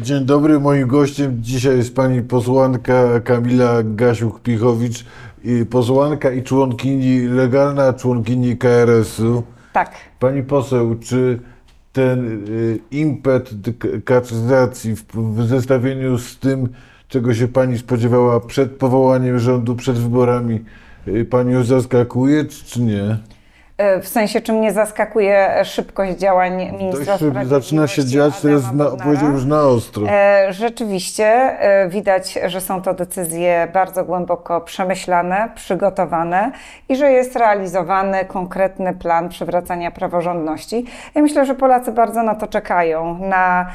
Dzień 0.00 0.24
dobry, 0.24 0.60
moim 0.60 0.88
gościem 0.88 1.36
dzisiaj 1.40 1.76
jest 1.76 1.94
pani 1.94 2.22
posłanka 2.22 3.20
Kamila 3.20 3.82
Gasiuk-Pichowicz, 3.82 5.04
i 5.44 5.66
posłanka 5.66 6.30
i 6.30 6.42
członkini, 6.42 7.20
legalna 7.20 7.92
członkini 7.92 8.56
KRS-u. 8.56 9.42
Tak. 9.72 9.94
Pani 10.18 10.42
poseł, 10.42 10.98
czy 10.98 11.38
ten 11.92 12.48
y, 12.48 12.78
impet 12.90 13.50
kaczyzacji 14.04 14.96
w, 14.96 15.04
w 15.14 15.46
zestawieniu 15.46 16.18
z 16.18 16.38
tym, 16.38 16.68
czego 17.08 17.34
się 17.34 17.48
pani 17.48 17.78
spodziewała 17.78 18.40
przed 18.40 18.70
powołaniem 18.70 19.38
rządu, 19.38 19.76
przed 19.76 19.98
wyborami, 19.98 20.64
y, 21.08 21.24
panią 21.24 21.64
zaskakuje, 21.64 22.44
czy, 22.44 22.64
czy 22.64 22.80
nie? 22.80 23.18
E, 23.82 24.00
W 24.00 24.08
sensie, 24.08 24.40
czy 24.40 24.52
mnie 24.52 24.72
zaskakuje 24.72 25.64
szybkość 25.64 26.12
działań 26.12 26.72
ministra 26.78 27.18
Dość 27.18 27.48
zaczyna 27.48 27.86
się 27.86 28.04
dziać, 28.04 28.40
to 28.40 28.48
jest, 28.48 28.72
na, 28.72 28.84
powiedział 28.84 29.30
już 29.32 29.44
na 29.44 29.62
ostro. 29.62 30.06
E, 30.08 30.46
Rzeczywiście 30.52 31.24
e, 31.24 31.88
widać, 31.88 32.38
że 32.46 32.60
są 32.60 32.82
to 32.82 32.94
decyzje 32.94 33.68
bardzo 33.72 34.04
głęboko 34.04 34.60
przemyślane, 34.60 35.48
przygotowane 35.54 36.52
i 36.88 36.96
że 36.96 37.10
jest 37.12 37.36
realizowany 37.36 38.24
konkretny 38.24 38.94
plan 38.94 39.28
przywracania 39.28 39.90
praworządności. 39.90 40.84
Ja 41.14 41.22
myślę, 41.22 41.46
że 41.46 41.54
Polacy 41.54 41.92
bardzo 41.92 42.22
na 42.22 42.34
to 42.34 42.46
czekają, 42.46 43.18
na 43.18 43.66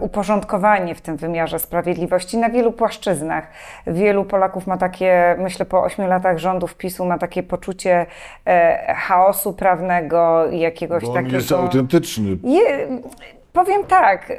uporządkowanie 0.00 0.94
w 0.94 1.00
tym 1.00 1.16
wymiarze 1.16 1.58
sprawiedliwości 1.58 2.38
na 2.38 2.50
wielu 2.50 2.72
płaszczyznach. 2.72 3.46
Wielu 3.86 4.24
Polaków 4.24 4.66
ma 4.66 4.76
takie, 4.76 5.36
myślę, 5.38 5.66
po 5.66 5.82
ośmiu 5.82 6.06
latach 6.06 6.38
rządów 6.38 6.74
PiSu 6.74 7.04
ma 7.04 7.18
takie 7.18 7.42
poczucie 7.42 8.06
e, 8.46 8.94
chaosu 8.94 9.52
prawnego 9.52 10.50
i 10.50 10.58
jakiegoś 10.58 11.02
Bo 11.02 11.08
on 11.08 11.14
takiego... 11.14 11.36
jest 11.36 11.52
autentyczny. 11.52 12.36
Je, 12.42 12.88
powiem 13.52 13.84
tak, 13.84 14.32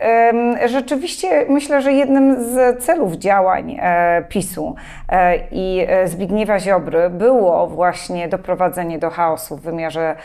rzeczywiście 0.66 1.46
myślę, 1.50 1.82
że 1.82 1.94
jednym 1.94 2.44
z 2.44 2.84
celów 2.84 3.14
działań 3.14 3.78
e, 3.82 4.24
PiSu 4.30 4.76
e, 5.10 5.38
i 5.52 5.86
e, 5.88 6.08
Zbigniewa 6.08 6.60
Ziobry 6.60 7.10
było 7.10 7.68
właśnie 7.68 8.28
doprowadzenie 8.28 9.00
do 9.00 9.10
chaosu 9.10 9.58
w 9.58 9.62
wymiarze 9.62 10.16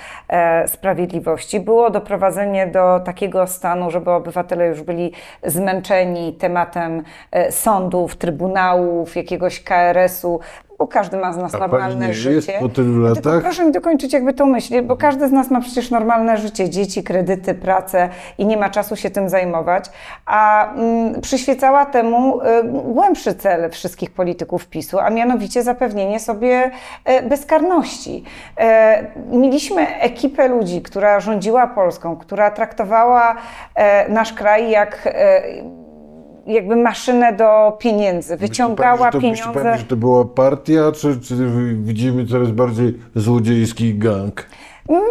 sprawiedliwości, 0.66 1.60
było 1.60 1.90
doprowadzenie 1.90 2.66
do 2.66 3.00
takiego 3.00 3.46
stanu, 3.46 3.90
żeby 3.90 4.10
obywatele 4.10 4.66
już 4.66 4.82
byli 4.82 5.12
zmęczeni 5.42 6.32
tematem 6.32 7.02
sądów, 7.50 8.16
trybunałów, 8.16 9.16
jakiegoś 9.16 9.62
KRS-u, 9.62 10.40
bo 10.78 10.86
każdy 10.86 11.16
ma 11.16 11.32
z 11.32 11.36
nas 11.36 11.54
A 11.54 11.58
pani 11.58 11.72
normalne 11.72 12.08
nie 12.08 12.14
życie. 12.14 12.52
jest 12.52 12.62
po 12.62 12.68
tylu 12.68 13.14
Tylko 13.14 13.28
latach? 13.30 13.42
proszę 13.42 13.64
mi 13.64 13.72
dokończyć 13.72 14.12
jakby 14.12 14.32
tą 14.32 14.46
myśl, 14.46 14.82
bo 14.82 14.96
każdy 14.96 15.28
z 15.28 15.32
nas 15.32 15.50
ma 15.50 15.60
przecież 15.60 15.90
normalne 15.90 16.36
życie, 16.36 16.70
dzieci, 16.70 17.02
kredyty, 17.02 17.54
pracę 17.54 18.08
i 18.38 18.46
nie 18.46 18.56
ma 18.56 18.70
czasu 18.70 18.96
się 18.96 19.10
tym 19.10 19.28
zajmować, 19.28 19.84
a 20.26 20.72
mm, 20.74 21.20
przyświecała 21.20 21.86
temu 21.86 22.40
y, 22.40 22.44
głębszy 22.84 23.34
cel 23.34 23.70
wszystkich 23.70 24.10
polityków 24.10 24.66
PiSu, 24.66 24.98
a 24.98 25.10
mianowicie 25.10 25.62
zapewnienie 25.62 26.20
sobie 26.20 26.70
e, 27.04 27.22
bezkarności. 27.22 28.24
E, 28.58 29.06
mieliśmy 29.30 29.98
ekipę 30.00 30.48
ludzi, 30.48 30.82
która 30.82 31.20
rządziła 31.20 31.66
Polską, 31.66 32.16
która 32.16 32.50
traktowała 32.50 33.36
e, 33.74 34.08
nasz 34.08 34.32
kraj 34.32 34.70
jak 34.70 35.02
e, 35.06 35.42
jakby 36.46 36.76
maszynę 36.76 37.32
do 37.32 37.76
pieniędzy, 37.78 38.36
wyciągała 38.36 39.06
Myśli 39.06 39.12
to, 39.12 39.20
pieniądze. 39.20 39.46
Myśli 39.46 39.62
pani, 39.62 39.78
że 39.78 39.84
to 39.84 39.96
była 39.96 40.24
partia, 40.24 40.92
czy, 40.92 41.20
czy 41.20 41.34
widzimy 41.76 42.26
coraz 42.26 42.50
bardziej 42.50 42.98
złodziejski 43.14 43.94
gang? 43.94 44.46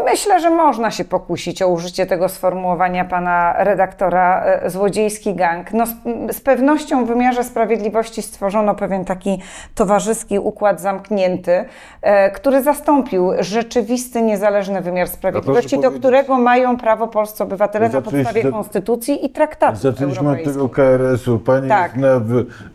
Myślę, 0.06 0.40
że 0.40 0.50
można 0.50 0.92
się 0.92 1.06
pokusić 1.06 1.62
o 1.62 1.68
użycie 1.68 2.06
tego 2.06 2.30
sformułowania 2.30 3.06
pana 3.06 3.64
redaktora 3.64 4.44
e, 4.46 4.70
złodziejski 4.70 5.36
gang. 5.36 5.74
No, 5.74 5.86
z, 6.32 6.42
pewnością 6.42 7.06
w 7.06 7.08
wymiarze 7.08 7.44
sprawiedliwości 7.44 8.22
stworzono 8.22 8.76
pewien 8.76 9.06
taki 9.06 9.42
towarzyski 9.76 10.40
układ 10.40 10.82
zamknięty, 10.82 11.66
e, 12.02 12.32
który 12.32 12.64
zastąpił 12.64 13.32
rzeczywisty, 13.40 14.22
niezależny 14.22 14.82
wymiar 14.82 15.08
sprawiedliwości, 15.08 15.80
do 15.80 15.92
którego 15.92 16.38
mają 16.38 16.78
prawo 16.78 17.08
polscy 17.08 17.44
obywatele 17.44 17.90
na 17.90 18.02
podstawie 18.02 18.44
za- 18.44 18.52
konstytucji 18.52 19.26
i 19.26 19.30
traktatów 19.30 19.80
Zaczęliśmy 19.82 20.30
od 20.30 20.44
tego 20.44 20.70
KRS-u. 20.70 21.40
Pani 21.40 21.70
Tak. 21.70 21.92
jest 21.92 22.02
na 22.02 22.22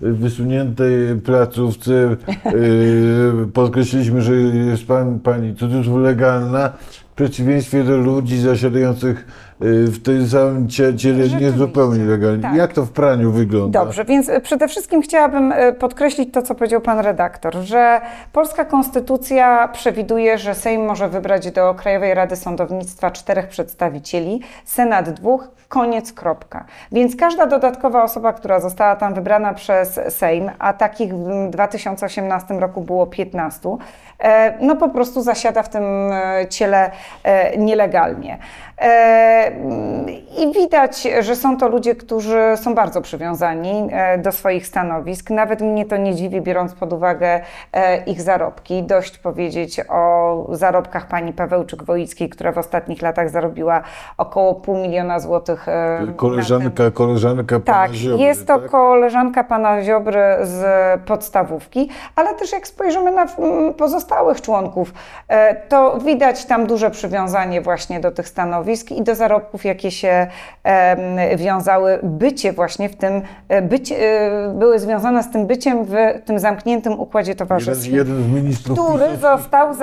wysuniętej 0.01 1.17
placówce. 1.25 1.93
Yy, 1.93 3.47
podkreśliliśmy, 3.55 4.23
że 4.23 4.35
jest 4.35 4.87
pan, 4.87 5.19
pani 5.21 5.55
cudzysłów 5.57 5.99
legalna. 5.99 6.73
W 7.11 7.15
przeciwieństwie 7.15 7.85
do 7.85 7.97
ludzi 7.97 8.39
zasiadających 8.41 9.27
yy, 9.61 9.87
w 9.87 10.03
tym 10.03 10.29
samym 10.29 10.69
cie- 10.69 10.97
ciele 10.97 11.19
nie 11.19 11.25
Rzeczywiście. 11.25 11.59
zupełnie 11.59 12.05
legalnie. 12.05 12.43
Tak. 12.43 12.55
Jak 12.55 12.73
to 12.73 12.85
w 12.85 12.91
praniu 12.91 13.33
wygląda? 13.33 13.85
Dobrze, 13.85 14.05
więc 14.05 14.29
e, 14.29 14.41
przede 14.41 14.69
wszystkim 14.69 15.03
chciałabym 15.03 15.53
e, 15.53 15.73
podkreślić 15.73 16.35
to, 16.35 16.43
co 16.43 16.55
powiedział 16.55 16.81
pan 16.81 16.99
redaktor, 16.99 17.55
że 17.57 18.01
polska 18.33 18.65
konstytucja 18.65 19.69
przewiduje, 19.69 20.39
że 20.39 20.55
Sejm 20.55 20.85
może 20.87 21.09
wybrać 21.09 21.51
do 21.51 21.75
Krajowej 21.75 22.15
Rady 22.15 22.37
Sądownictwa 22.37 23.11
czterech 23.11 23.49
przedstawicieli, 23.49 24.41
Senat 24.65 25.11
dwóch, 25.11 25.49
koniec, 25.69 26.13
kropka. 26.13 26.65
Więc 26.93 27.17
każda 27.17 27.47
dodatkowa 27.47 28.03
osoba, 28.05 28.33
która 28.33 28.61
została 28.61 28.97
tam 28.97 29.15
wybrana 29.15 29.55
przez 29.55 30.01
Sejm, 30.09 30.51
a 30.59 30.73
takich 30.73 31.15
w 31.15 31.51
2018 31.51 32.55
roku 32.61 32.81
było 32.81 33.07
15, 33.07 33.69
e, 33.69 33.79
no 34.61 34.77
po 34.77 34.89
prostu 34.89 35.23
zasiada 35.23 35.63
w 35.63 35.69
tym 35.69 36.13
e, 36.13 36.47
ciele 36.49 36.91
e, 37.25 37.57
nielegalnie. 37.59 38.39
E, 38.81 39.51
I 40.39 40.53
widać, 40.53 41.09
że 41.21 41.37
są 41.37 41.57
to 41.57 41.69
ludzie, 41.69 41.95
którzy 41.95 42.41
są 42.57 42.75
bardzo 42.75 43.01
przywiązani 43.03 43.89
e, 43.93 44.19
do 44.19 44.33
swoich 44.33 44.67
stanowisk. 44.67 45.31
Nawet 45.31 45.61
mnie 45.61 45.85
to 45.87 45.97
nie 45.97 46.15
dziwi, 46.15 46.41
biorąc 46.41 46.75
pod 46.75 46.93
uwagę 46.93 47.41
e, 47.73 48.05
ich 48.05 48.23
zarobki. 48.23 48.83
Dość 48.83 49.19
powiedzieć 49.19 49.81
o 49.89 50.47
zarobkach 50.51 51.07
pani 51.09 51.33
Pawełczyk-Woickiej, 51.33 52.29
która 52.29 52.53
w 52.53 52.59
ostatnich 52.59 53.03
latach 53.03 53.31
zarobiła 53.31 53.83
około 54.19 54.55
pół 54.55 54.77
miliona 54.77 55.21
złotych. 55.21 55.69
e. 55.69 56.07
Koleżanka, 56.17 56.91
koleżanka 56.91 57.61
pana 57.61 57.79
Tak, 57.79 57.93
Ziobry, 57.93 58.25
jest 58.25 58.47
to 58.47 58.59
tak? 58.59 58.71
koleżanka 58.71 59.45
pana 59.45 59.83
Ziobry 59.83 60.23
z 60.43 60.65
podstawówki, 61.03 61.89
ale 62.17 62.35
też 62.35 62.53
jak 62.53 62.67
spojrzymy 62.67 63.13
na 63.13 63.27
mm, 63.39 63.75
pozostałych 64.11 64.41
członków, 64.41 64.95
e, 65.29 65.55
to 65.55 65.99
widać 65.99 66.45
tam 66.45 66.67
duże 66.67 66.91
przywiązanie 66.91 67.61
właśnie 67.61 68.01
do 68.01 68.11
tych 68.11 68.29
stanowisk 68.29 68.91
i 68.91 69.03
do 69.03 69.15
zarobków, 69.15 69.65
jakie 69.65 69.91
się 69.91 70.27
wiązały, 71.37 71.99
bycie 72.03 72.53
właśnie 72.53 72.89
w 72.89 72.97
tym, 72.97 73.23
e, 73.49 73.63
bycie, 73.63 73.97
e, 73.97 74.55
były 74.55 74.79
związane 74.79 75.23
z 75.23 75.31
tym 75.31 75.47
byciem 75.47 75.85
w 75.85 75.95
tym 76.25 76.39
zamkniętym 76.39 77.01
układzie 77.01 77.35
towarzyskim 77.35 77.95
jeden 77.95 78.53
z 78.53 78.63
który 78.63 79.17
został 79.17 79.75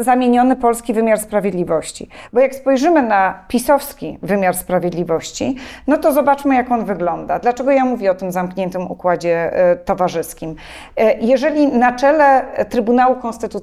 zamieniony 0.00 0.56
polski 0.56 0.94
wymiar 0.94 1.18
sprawiedliwości. 1.18 2.08
Bo 2.32 2.40
jak 2.40 2.54
spojrzymy 2.54 3.02
na 3.02 3.44
pisowski 3.48 4.18
wymiar 4.22 4.56
sprawiedliwości, 4.56 5.56
no 5.86 5.96
to 5.96 6.12
zobaczmy, 6.12 6.54
jak 6.54 6.70
on 6.70 6.84
wygląda. 6.84 7.38
Dlaczego 7.38 7.70
ja 7.70 7.84
mówię 7.84 8.10
o 8.10 8.14
tym 8.14 8.32
zamkniętym 8.32 8.90
układzie 8.90 9.52
towarzyskim? 9.84 10.56
Jeżeli 11.20 11.68
na 11.68 11.92
czele 11.92 12.42
Trybunału 12.68 13.16
Konstytucyjnego 13.16 13.59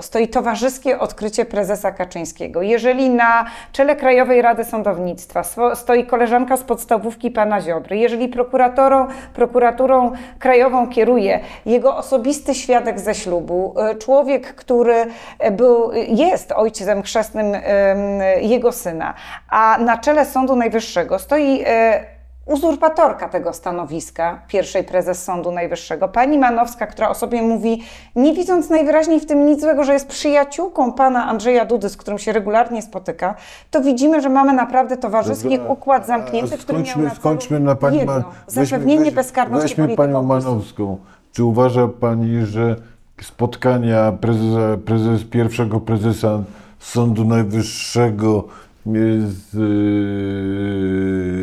stoi 0.00 0.28
towarzyskie 0.28 0.98
odkrycie 0.98 1.44
prezesa 1.44 1.92
Kaczyńskiego, 1.92 2.62
jeżeli 2.62 3.10
na 3.10 3.44
czele 3.72 3.96
Krajowej 3.96 4.42
Rady 4.42 4.64
Sądownictwa 4.64 5.42
stoi 5.74 6.06
koleżanka 6.06 6.56
z 6.56 6.62
podstawówki 6.62 7.30
pana 7.30 7.60
Ziobry, 7.60 7.96
jeżeli 7.96 8.28
prokuratorą, 8.28 9.06
prokuraturą 9.34 10.12
krajową 10.38 10.88
kieruje 10.88 11.40
jego 11.66 11.96
osobisty 11.96 12.54
świadek 12.54 13.00
ze 13.00 13.14
ślubu, 13.14 13.74
e, 13.78 13.94
człowiek, 13.94 14.54
który 14.54 15.06
e, 15.38 15.50
był, 15.50 15.92
jest 16.08 16.52
ojcem 16.52 17.02
chrzestnym 17.02 17.52
jego 18.40 18.72
syna, 18.72 19.14
a 19.50 19.78
na 19.78 19.98
czele 19.98 20.24
Sądu 20.24 20.56
Najwyższego 20.56 21.18
stoi 21.18 21.62
e, 21.66 22.04
uzurpatorka 22.50 23.28
tego 23.28 23.52
stanowiska, 23.52 24.42
pierwszej 24.48 24.84
prezes 24.84 25.24
Sądu 25.24 25.52
Najwyższego, 25.52 26.08
pani 26.08 26.38
Manowska, 26.38 26.86
która 26.86 27.08
o 27.08 27.14
sobie 27.14 27.42
mówi, 27.42 27.82
nie 28.16 28.34
widząc 28.34 28.70
najwyraźniej 28.70 29.20
w 29.20 29.26
tym 29.26 29.46
nic 29.46 29.60
złego, 29.60 29.84
że 29.84 29.92
jest 29.92 30.08
przyjaciółką 30.08 30.92
pana 30.92 31.26
Andrzeja 31.26 31.64
Dudy, 31.64 31.88
z 31.88 31.96
którym 31.96 32.18
się 32.18 32.32
regularnie 32.32 32.82
spotyka, 32.82 33.34
to 33.70 33.80
widzimy, 33.80 34.20
że 34.20 34.28
mamy 34.28 34.52
naprawdę 34.52 34.96
towarzyski 34.96 35.58
Dobra, 35.58 35.72
układ 35.72 36.06
zamknięty, 36.06 36.58
który 36.58 36.78
miał 36.78 36.86
skończmy, 36.86 37.02
na 37.04 37.10
celu 37.10 37.20
skończmy 37.20 37.60
na 37.60 37.74
pani 37.74 37.98
jedno, 37.98 38.24
zapewnienie 38.46 39.04
weźmy- 39.04 39.14
bezkarności 39.14 39.68
Weźmy 39.68 39.84
politykom 39.84 40.06
panią. 40.12 40.22
Manowską. 40.22 40.98
Czy 41.32 41.44
uważa 41.44 41.88
pani, 41.88 42.46
że 42.46 42.76
spotkania 43.22 44.12
prezesa, 44.12 44.76
prezes, 44.84 45.24
pierwszego 45.24 45.80
prezesa 45.80 46.38
Sądu 46.78 47.24
Najwyższego 47.24 48.44
z, 48.86 49.54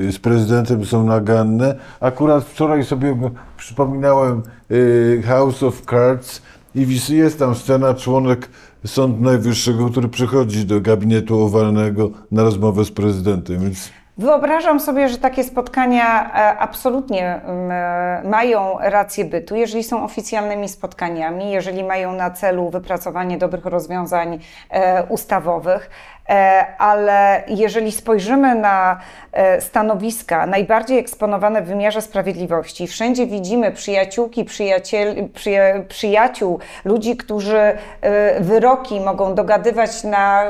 yy, 0.05 0.11
z 0.11 0.19
prezydentem 0.19 0.85
są 0.85 1.03
naganne? 1.03 1.75
Akurat 1.99 2.43
wczoraj 2.43 2.83
sobie 2.83 3.15
przypominałem 3.57 4.43
yy, 4.69 5.23
House 5.25 5.63
of 5.63 5.81
Cards 5.81 6.41
i 6.75 6.87
jest 7.09 7.39
tam 7.39 7.55
scena 7.55 7.93
członek 7.93 8.49
Sądu 8.85 9.23
Najwyższego, 9.23 9.89
który 9.89 10.09
przychodzi 10.09 10.65
do 10.65 10.81
gabinetu 10.81 11.41
owalnego 11.41 12.09
na 12.31 12.43
rozmowę 12.43 12.85
z 12.85 12.91
prezydentem. 12.91 13.59
Więc 13.59 13.91
Wyobrażam 14.17 14.79
sobie, 14.79 15.09
że 15.09 15.17
takie 15.17 15.43
spotkania 15.43 16.33
e, 16.33 16.57
absolutnie 16.57 17.41
mm, 17.41 17.71
e, 17.71 18.29
mają 18.29 18.77
rację 18.79 19.25
bytu, 19.25 19.55
jeżeli 19.55 19.83
są 19.83 20.03
oficjalnymi 20.03 20.69
spotkaniami, 20.69 21.51
jeżeli 21.51 21.83
mają 21.83 22.15
na 22.15 22.31
celu 22.31 22.69
wypracowanie 22.69 23.37
dobrych 23.37 23.65
rozwiązań 23.65 24.39
e, 24.69 25.03
ustawowych. 25.03 25.89
E, 26.29 26.65
Ale 26.77 27.43
jeżeli 27.47 27.91
spojrzymy 27.91 28.55
na 28.55 28.97
e, 29.31 29.61
stanowiska 29.61 30.45
najbardziej 30.45 30.99
eksponowane 30.99 31.61
w 31.61 31.65
wymiarze 31.65 32.01
sprawiedliwości, 32.01 32.87
wszędzie 32.87 33.27
widzimy 33.27 33.71
przyjaciółki, 33.71 34.45
przyjaciel, 34.45 35.29
przyja, 35.33 35.61
przyjaciół, 35.89 36.59
ludzi, 36.85 37.17
którzy 37.17 37.57
e, 38.01 38.39
wyroki 38.41 38.99
mogą 39.01 39.35
dogadywać 39.35 40.03
na 40.03 40.43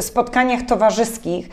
spotkaniach 0.00 0.62
towarzyskich, 0.62 1.48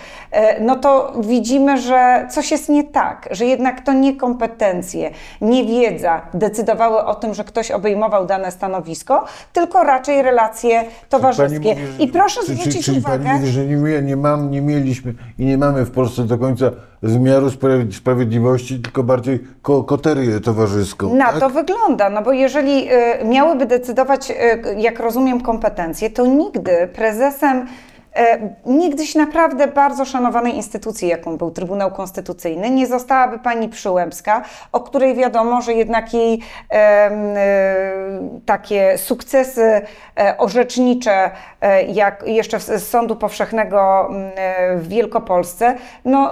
no 0.62 0.76
to 0.76 1.14
widzimy, 1.20 1.78
że 1.78 2.28
coś 2.30 2.52
jest 2.52 2.70
nie 2.70 2.84
tak, 2.84 3.28
że 3.32 3.46
jednak 3.46 3.82
to 3.82 3.94
nie 3.94 4.16
kompetencje, 4.16 5.12
nie 5.42 5.66
wiedza 5.66 6.22
decydowały 6.34 7.06
o 7.06 7.16
tym, 7.16 7.34
że 7.34 7.44
ktoś 7.44 7.72
obejmował 7.72 8.26
dane 8.26 8.52
stanowisko, 8.52 9.26
tylko 9.54 9.84
raczej 9.84 10.22
relacje 10.22 10.84
towarzyskie. 11.10 11.76
Mówi, 11.76 12.04
I 12.04 12.08
proszę 12.08 12.42
czy- 12.42 12.48
czy- 12.48 12.54
zwrócić 12.56 12.86
czyli 12.86 12.98
uwagę, 13.00 13.24
Pani 13.24 13.40
mówi, 13.40 13.53
że 13.54 13.66
nie, 13.66 14.02
nie, 14.02 14.16
mam, 14.16 14.52
nie 14.52 14.62
mieliśmy 14.62 15.14
i 15.40 15.46
nie 15.46 15.58
mamy 15.58 15.86
w 15.86 15.92
Polsce 15.92 16.24
do 16.24 16.38
końca 16.38 16.72
wymiaru 17.02 17.48
spraw- 17.50 17.94
sprawiedliwości, 17.96 18.80
tylko 18.80 19.04
bardziej 19.04 19.40
ko 19.62 19.84
koterię 19.84 20.40
towarzyską. 20.40 21.16
Na 21.16 21.26
tak? 21.32 21.40
to 21.40 21.50
wygląda, 21.50 22.10
no 22.10 22.22
bo 22.22 22.32
jeżeli 22.32 22.94
y, 22.94 23.26
miałyby 23.26 23.66
decydować, 23.66 24.32
y, 24.32 24.36
jak 24.78 25.00
rozumiem, 25.00 25.42
kompetencje, 25.42 26.10
to 26.10 26.26
nigdy 26.26 26.88
prezesem 26.96 27.66
niegdyś 28.66 29.16
naprawdę 29.16 29.68
bardzo 29.68 30.06
szanowanej 30.06 30.56
instytucji, 30.56 31.08
jaką 31.08 31.38
był 31.38 31.52
Trybunał 31.52 31.92
Konstytucyjny, 31.92 32.70
nie 32.70 32.88
zostałaby 32.88 33.40
pani 33.40 33.70
Przyłębska, 33.70 34.42
o 34.72 34.80
której 34.80 35.16
wiadomo, 35.16 35.62
że 35.62 35.74
jednak 35.74 36.14
jej 36.14 36.34
em, 36.34 37.14
e, 37.36 37.74
takie 38.46 38.98
sukcesy 38.98 39.82
e, 40.20 40.38
orzecznicze, 40.38 41.32
e, 41.62 41.84
jak 41.84 42.24
jeszcze 42.28 42.60
z 42.60 42.88
Sądu 42.88 43.16
Powszechnego 43.16 44.10
e, 44.36 44.78
w 44.78 44.88
Wielkopolsce, 44.88 45.76
no, 46.06 46.32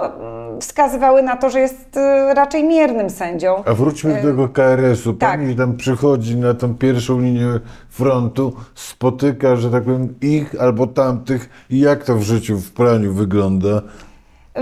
wskazywały 0.60 1.22
na 1.22 1.36
to, 1.36 1.50
że 1.50 1.60
jest 1.60 1.96
e, 1.96 2.34
raczej 2.34 2.64
miernym 2.64 3.10
sędzią. 3.10 3.62
A 3.64 3.74
wróćmy 3.74 4.14
do 4.14 4.28
tego 4.28 4.48
KRS-u. 4.48 5.12
tak. 5.12 5.30
Pani 5.30 5.56
tam 5.56 5.76
przychodzi 5.76 6.36
na 6.36 6.54
tą 6.54 6.74
pierwszą 6.74 7.20
linię 7.20 7.60
frontu, 7.88 8.52
spotyka, 8.74 9.56
że 9.56 9.70
tak 9.70 9.84
powiem, 9.84 10.14
ich 10.20 10.60
albo 10.60 10.86
tamtych 10.86 11.50
i 11.72 11.80
jak 11.80 12.04
to 12.04 12.14
w 12.16 12.22
życiu, 12.22 12.58
w 12.58 12.72
praniu 12.72 13.12
wygląda? 13.12 13.82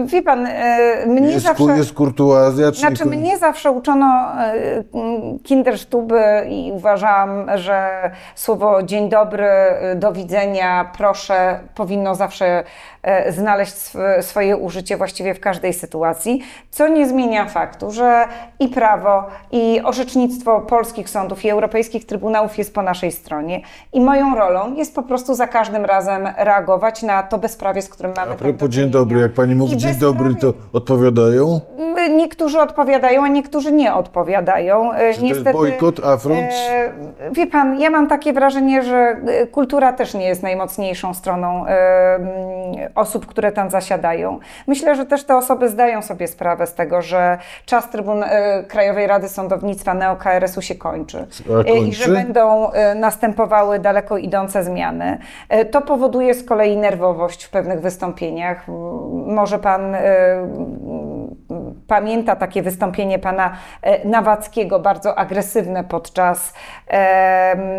Wie 0.07 0.23
pan, 0.23 0.47
e, 0.47 1.07
mnie 1.07 1.31
Jest, 1.31 1.47
zawsze... 1.47 1.65
jest 1.65 1.93
kurtuazja, 1.93 2.73
czy 2.73 2.81
Znaczy, 2.81 3.05
nie? 3.05 3.17
mnie 3.17 3.39
zawsze 3.39 3.71
uczono 3.71 4.33
e, 4.39 4.85
kindersztuby 5.45 6.23
i 6.49 6.73
uważałam, 6.73 7.47
że 7.55 8.11
słowo 8.35 8.83
dzień 8.83 9.09
dobry, 9.09 9.45
e, 9.45 9.97
do 9.97 10.13
widzenia, 10.13 10.91
proszę 10.97 11.61
powinno 11.75 12.15
zawsze 12.15 12.65
znaleźć 13.29 13.73
sw- 13.75 14.23
swoje 14.23 14.57
użycie 14.57 14.97
właściwie 14.97 15.35
w 15.35 15.41
każdej 15.41 15.73
sytuacji, 15.73 16.43
co 16.71 16.89
nie 16.89 17.09
zmienia 17.09 17.45
faktu, 17.49 17.91
że 17.91 18.25
i 18.61 18.69
prawo, 18.69 19.25
i 19.53 19.81
orzecznictwo 19.85 20.61
polskich 20.61 21.09
sądów 21.11 21.45
i 21.45 21.51
europejskich 21.51 22.07
trybunałów 22.07 22.59
jest 22.59 22.75
po 22.75 22.83
naszej 22.83 23.13
stronie 23.13 23.61
i 23.93 24.01
moją 24.01 24.35
rolą 24.35 24.75
jest 24.75 24.95
po 24.95 25.03
prostu 25.03 25.35
za 25.35 25.47
każdym 25.47 25.85
razem 25.85 26.29
reagować 26.37 27.03
na 27.03 27.23
to 27.23 27.39
bezprawie, 27.39 27.83
z 27.83 27.89
którym 27.89 28.13
mamy 28.17 28.33
A 28.33 28.35
propos 28.35 28.69
dzień 28.71 28.91
dobry, 28.91 29.21
jak 29.21 29.33
pani 29.33 29.55
mówi 29.55 29.77
dzień 29.77 29.91
bezprawie- 29.91 30.01
dobry, 30.01 30.35
to 30.35 30.53
odpowiadają? 30.73 31.61
Niektórzy 32.09 32.61
odpowiadają, 32.61 33.25
a 33.25 33.29
niektórzy 33.29 33.73
nie 33.73 33.95
odpowiadają. 33.95 34.93
E, 34.93 35.15
Czy 35.15 35.21
to 35.21 35.27
jest 35.27 35.53
bojkot, 35.53 36.05
afront? 36.05 36.41
E, 36.71 36.93
wie 37.33 37.47
pan, 37.47 37.81
ja 37.81 37.91
mam 37.91 38.07
takie 38.07 38.33
wrażenie, 38.33 38.83
że 38.83 38.97
e, 38.97 39.47
kultura 39.47 39.93
też 39.93 40.15
nie 40.15 40.27
jest 40.29 40.43
najmocniejszą 40.43 41.15
stroną 41.15 41.67
mm, 41.67 41.71
osób, 42.95 43.27
które 43.27 43.53
tam 43.53 43.71
zasiadają. 43.71 44.39
Myślę, 44.67 44.95
że 44.95 45.07
też 45.07 45.25
te 45.25 45.37
osoby 45.37 45.69
zdają 45.69 46.03
sobie 46.03 46.29
sprawę 46.29 46.67
z 46.67 46.75
tego, 46.75 47.03
że 47.03 47.39
czas 47.67 47.91
Trybun 47.91 48.25
Krajowej 48.69 49.07
Rady 49.07 49.29
Sądownictwa 49.29 49.95
Neo-KRS-u 49.95 50.63
się 50.63 50.75
kończy. 50.75 51.27
A 51.51 51.59
E, 51.59 51.63
I 51.63 51.81
kończy? 51.81 51.97
że 51.97 52.13
będą 52.13 52.71
następowały 52.95 53.79
daleko 53.79 54.19
idące 54.19 54.65
zmiany. 54.65 55.19
To 55.71 55.81
powoduje 55.81 56.35
z 56.35 56.45
kolei 56.45 56.77
nerwowość 56.77 57.45
w 57.45 57.51
pewnych 57.51 57.81
wystąpieniach. 57.81 58.65
Może 59.27 59.59
pan 59.59 59.97
pamięta 61.87 62.37
takie 62.37 62.63
wystąpienie 62.63 63.19
pana 63.19 63.53
e, 63.83 64.09
Nawackiego, 64.09 64.81
bardzo 64.81 65.19
agresywne 65.19 65.85
podczas 65.85 66.53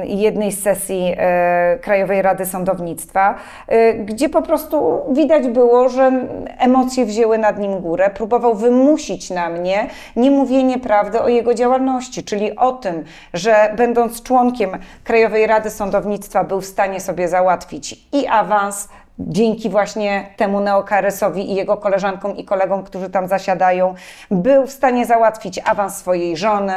jednej 0.04 0.52
z 0.52 0.64
sesji 0.64 1.16
e, 1.18 1.80
Krajowej 1.82 2.22
Rady 2.22 2.46
Sądownictwa, 2.46 3.36
e, 3.68 3.94
gdzie 3.94 4.30
po 4.30 4.42
prostu 4.42 5.02
widać 5.12 5.48
było, 5.48 5.90
że 5.90 6.12
emocje 6.58 7.06
wzięły 7.06 7.38
nad 7.38 7.60
nim 7.60 7.80
górę. 7.80 8.10
Próbował 8.10 8.56
wymusić 8.56 9.30
na 9.30 9.50
mnie 9.50 9.88
niemówienie 10.16 10.80
prawdy 10.80 11.22
o 11.22 11.28
jego 11.28 11.54
działalności, 11.54 12.24
czyli 12.24 12.56
o 12.56 12.72
tym, 12.72 13.04
że 13.34 13.74
będąc 13.78 14.24
członkiem 14.24 14.70
Krajowej 15.04 15.48
Rady 15.48 15.70
Sądownictwa 15.70 16.44
był 16.44 16.62
w 16.62 16.66
stanie 16.66 17.00
sobie 17.00 17.28
załatwić 17.28 18.06
i 18.14 18.28
awans, 18.28 18.90
dzięki 19.28 19.70
właśnie 19.70 20.28
temu 20.38 20.60
neokaresowi 20.60 21.52
i 21.52 21.56
jego 21.56 21.78
koleżankom 21.78 22.38
i 22.38 22.46
kolegom, 22.46 22.84
którzy 22.84 23.10
tam 23.10 23.28
zasiadają, 23.28 23.96
był 24.32 24.68
w 24.68 24.72
stanie 24.72 25.06
załatwić 25.06 25.60
awans 25.66 25.98
swojej 25.98 26.38
żony. 26.38 26.74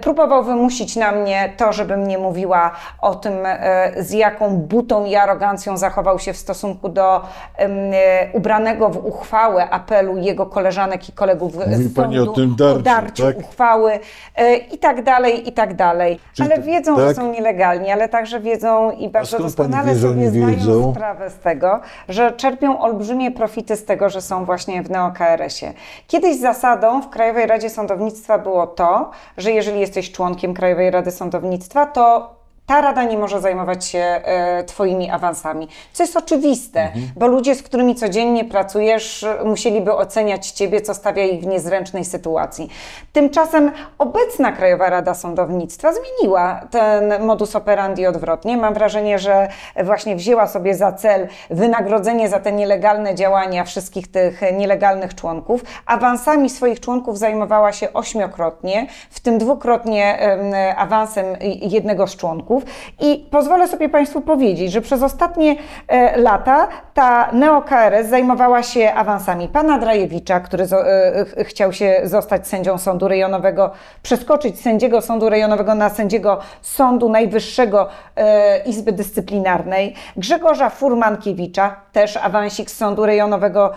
Próbował 0.00 0.44
wymusić 0.44 0.96
na 0.96 1.12
mnie 1.12 1.52
to, 1.56 1.72
żebym 1.72 2.06
nie 2.08 2.18
mówiła 2.18 2.70
o 3.00 3.14
tym, 3.14 3.32
e, 3.44 3.92
z 3.98 4.12
jaką 4.12 4.56
butą 4.56 5.04
i 5.04 5.14
arogancją 5.14 5.76
zachował 5.76 6.18
się 6.18 6.32
w 6.32 6.36
stosunku 6.36 6.88
do 6.88 7.22
e, 7.58 8.32
ubranego 8.32 8.88
w 8.88 9.06
uchwałę 9.06 9.70
apelu 9.70 10.16
jego 10.16 10.46
koleżanek 10.46 11.08
i 11.08 11.12
kolegów 11.12 11.54
Mówi 11.54 11.84
z 11.84 11.94
sądu 11.94 12.30
o 12.30 12.34
tym 12.34 12.56
darciu, 12.56 12.82
darciu 12.82 13.22
tak? 13.22 13.38
uchwały 13.38 13.98
e, 14.36 14.56
i 14.56 14.78
tak 14.78 15.02
dalej, 15.02 15.48
i 15.48 15.52
tak 15.52 15.74
dalej. 15.74 16.20
Czyli 16.34 16.52
ale 16.52 16.62
wiedzą, 16.62 16.96
że 17.00 17.06
tak? 17.06 17.16
są 17.16 17.32
nielegalni, 17.32 17.90
ale 17.90 18.08
także 18.08 18.40
wiedzą 18.40 18.90
i 18.90 19.08
bardzo 19.08 19.38
doskonale 19.38 19.94
że 19.94 20.08
sobie 20.08 20.30
zdają 20.30 20.92
sprawę 20.92 21.30
z 21.30 21.38
tego, 21.38 21.80
że 22.08 22.32
czerpią 22.32 22.80
olbrzymie 22.80 23.30
profity 23.30 23.76
z 23.76 23.84
tego, 23.84 24.08
że 24.08 24.22
są 24.22 24.44
właśnie 24.44 24.82
w 24.82 24.90
neo-KRS-ie. 24.90 25.72
Kiedyś 26.06 26.36
zasadą 26.36 27.02
w 27.02 27.10
Krajowej 27.10 27.46
Radzie 27.46 27.70
Sądownictwa 27.70 28.38
było 28.38 28.66
to, 28.66 29.10
że 29.36 29.52
jeżeli 29.52 29.80
jesteś 29.80 30.12
członkiem 30.12 30.54
Krajowej 30.54 30.90
Rady 30.90 31.10
Sądownictwa, 31.10 31.86
to 31.86 32.35
ta 32.66 32.80
rada 32.80 33.04
nie 33.04 33.18
może 33.18 33.40
zajmować 33.40 33.84
się 33.86 33.98
e, 33.98 34.64
Twoimi 34.64 35.10
awansami. 35.10 35.68
Co 35.92 36.02
jest 36.02 36.16
oczywiste, 36.16 36.80
Mhm. 36.82 37.06
bo 37.16 37.26
ludzie, 37.26 37.54
z 37.54 37.62
którymi 37.62 37.94
codziennie 37.94 38.44
pracujesz, 38.44 39.26
musieliby 39.44 39.92
oceniać 39.92 40.50
Ciebie, 40.50 40.80
co 40.80 40.94
stawia 40.94 41.24
ich 41.24 41.40
w 41.40 41.46
niezręcznej 41.46 42.04
sytuacji. 42.04 42.68
Tymczasem 43.12 43.72
obecna 43.98 44.52
Krajowa 44.52 44.90
Rada 44.90 45.14
Sądownictwa 45.14 45.88
zmieniła 45.92 46.60
ten 46.70 47.24
modus 47.26 47.56
operandi 47.56 48.06
odwrotnie. 48.06 48.56
Mam 48.56 48.74
wrażenie, 48.74 49.18
że 49.18 49.48
właśnie 49.84 50.16
wzięła 50.16 50.46
sobie 50.46 50.74
za 50.74 50.92
cel 50.92 51.28
wynagrodzenie 51.50 52.28
za 52.28 52.40
te 52.40 52.52
nielegalne 52.52 53.14
działania 53.14 53.64
wszystkich 53.64 54.10
tych 54.10 54.40
nielegalnych 54.52 55.14
członków. 55.14 55.60
Awansami 55.86 56.50
swoich 56.50 56.80
członków 56.80 57.18
zajmowała 57.18 57.72
się 57.72 57.92
ośmiokrotnie, 57.92 58.86
w 59.10 59.20
tym 59.20 59.38
dwukrotnie 59.38 60.18
em, 60.18 60.40
awansem 60.76 61.26
jednego 61.60 62.06
z 62.06 62.16
członków. 62.16 62.55
I 63.00 63.26
pozwolę 63.30 63.68
sobie 63.68 63.88
Państwu 63.88 64.20
powiedzieć, 64.20 64.72
że 64.72 64.80
przez 64.80 65.02
ostatnie 65.02 65.56
e, 65.88 66.18
lata 66.20 66.68
ta 66.94 67.28
neo-KRS 67.32 68.08
zajmowała 68.08 68.62
się 68.62 68.92
awansami 68.94 69.48
pana 69.48 69.78
Drajewicza, 69.78 70.40
który 70.40 70.64
e, 70.64 71.24
ch- 71.24 71.48
chciał 71.48 71.72
się 71.72 72.00
zostać 72.04 72.48
sędzią 72.48 72.78
sądu 72.78 73.08
rejonowego, 73.08 73.70
przeskoczyć 74.02 74.60
sędziego 74.60 75.00
sądu 75.00 75.28
rejonowego 75.28 75.74
na 75.74 75.88
sędziego 75.90 76.38
Sądu 76.62 77.08
Najwyższego 77.08 77.88
e, 78.16 78.58
Izby 78.64 78.92
Dyscyplinarnej, 78.92 79.94
Grzegorza 80.16 80.70
Furmankiewicza, 80.70 81.76
też 81.92 82.16
awansik 82.16 82.70
z 82.70 82.76
sądu 82.76 83.06
rejonowego 83.06 83.72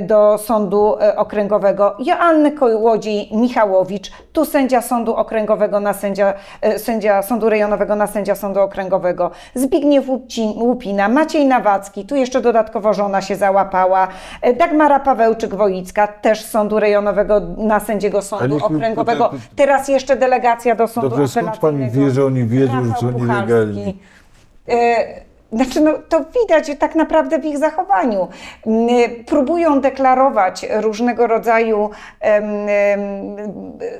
do 0.00 0.38
sądu 0.38 0.96
okręgowego, 1.16 1.96
Joanny 1.98 2.52
Kołodziej-Michałowicz, 2.52 4.10
tu 4.32 4.44
sędzia 4.44 4.82
sądu 4.82 5.14
okręgowego 5.14 5.80
na 5.80 5.92
sędzia, 5.92 6.34
sędzia 6.76 7.22
sądu 7.22 7.48
rejonowego 7.50 7.96
na 7.96 8.06
sędzia 8.06 8.19
sądu 8.34 8.60
okręgowego, 8.60 9.30
Zbigniew 9.54 10.04
Łupina, 10.56 11.08
Maciej 11.08 11.46
Nawacki, 11.46 12.04
tu 12.04 12.16
jeszcze 12.16 12.40
dodatkowo 12.40 12.94
żona 12.94 13.22
się 13.22 13.36
załapała, 13.36 14.08
e, 14.42 14.54
Dagmara 14.54 14.98
Pawełczyk-Wojicka, 14.98 16.08
też 16.22 16.44
z 16.44 16.50
sądu 16.50 16.80
rejonowego 16.80 17.40
na 17.56 17.80
sędziego 17.80 18.22
sądu 18.22 18.58
okręgowego, 18.62 19.30
teraz 19.56 19.88
jeszcze 19.88 20.16
delegacja 20.16 20.74
do 20.74 20.88
sądu 20.88 21.10
Dobrze, 21.10 21.28
skąd 21.28 21.58
pani 21.58 21.90
wie, 21.90 22.10
że 22.10 22.24
oni 22.24 22.44
wiedzą, 22.44 22.84
że 22.84 22.92
są 23.00 23.10
nielegalni? 23.10 23.98
Znaczy, 25.52 25.80
no, 25.80 25.92
to 26.08 26.24
widać 26.40 26.70
tak 26.78 26.94
naprawdę 26.94 27.38
w 27.38 27.44
ich 27.44 27.58
zachowaniu. 27.58 28.28
Mm, 28.66 29.24
Próbują 29.24 29.80
deklarować 29.80 30.66
różnego 30.70 31.26
rodzaju, 31.26 31.90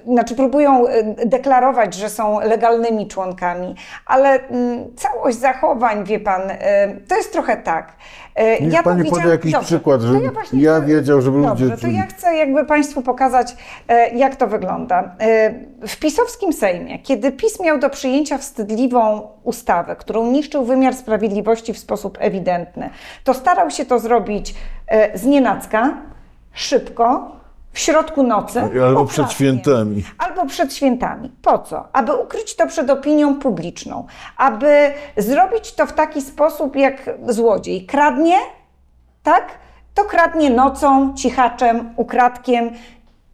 znaczy 0.06 0.34
próbują 0.34 0.86
e, 0.86 1.02
deklarować, 1.26 1.94
że 1.94 2.08
są 2.08 2.40
legalnymi 2.40 3.06
członkami, 3.08 3.74
ale 4.06 4.28
mm, 4.28 4.96
całość 4.96 5.38
zachowań, 5.38 6.04
wie 6.04 6.20
pan, 6.20 6.42
e, 6.50 6.88
to 7.08 7.16
jest 7.16 7.32
trochę 7.32 7.56
tak. 7.56 7.92
E, 8.34 8.62
Niech 8.62 8.76
to 8.76 8.82
pani 8.82 9.10
poda 9.10 9.24
jakiś 9.28 9.52
Dobrze, 9.52 9.66
przykład, 9.66 10.00
żeby 10.00 10.30
właśnie 10.30 10.60
ja 10.62 10.76
chcę- 10.76 10.86
wiedział, 10.86 11.20
żeby 11.20 11.38
ludzie 11.38 11.48
Dobrze, 11.68 11.76
to 11.78 11.86
ja 11.86 12.06
chcę 12.06 12.36
jakby 12.36 12.64
Państwu 12.64 13.02
pokazać, 13.02 13.56
e, 13.88 14.10
jak 14.16 14.36
to 14.36 14.46
wygląda. 14.46 15.14
E, 15.20 15.54
W 15.88 15.96
pisowskim 15.96 16.52
Sejmie, 16.52 16.98
kiedy 16.98 17.32
PiS 17.32 17.60
miał 17.60 17.78
do 17.78 17.90
przyjęcia 17.90 18.38
wstydliwą 18.38 19.28
ustawę, 19.44 19.96
którą 19.96 20.26
niszczył 20.30 20.64
wymiar 20.64 20.94
sprawiedliwości 20.94 21.72
w 21.72 21.78
sposób 21.78 22.18
ewidentny, 22.20 22.90
to 23.24 23.34
starał 23.34 23.70
się 23.70 23.84
to 23.86 23.98
zrobić 23.98 24.54
znienacka, 25.14 25.96
szybko, 26.52 27.36
w 27.72 27.78
środku 27.78 28.22
nocy. 28.22 28.62
Albo 28.84 29.04
przed 29.04 29.32
świętami. 29.32 30.04
Albo 30.18 30.46
przed 30.46 30.74
świętami. 30.74 31.30
Po 31.42 31.58
co? 31.58 31.88
Aby 31.92 32.16
ukryć 32.16 32.56
to 32.56 32.66
przed 32.66 32.90
opinią 32.90 33.34
publiczną, 33.38 34.06
aby 34.36 34.92
zrobić 35.16 35.72
to 35.74 35.86
w 35.86 35.92
taki 35.92 36.22
sposób, 36.22 36.76
jak 36.76 37.10
złodziej 37.28 37.86
kradnie, 37.86 38.36
tak? 39.22 39.48
To 39.94 40.04
kradnie 40.04 40.50
nocą, 40.50 41.14
cichaczem, 41.14 41.94
ukradkiem. 41.96 42.70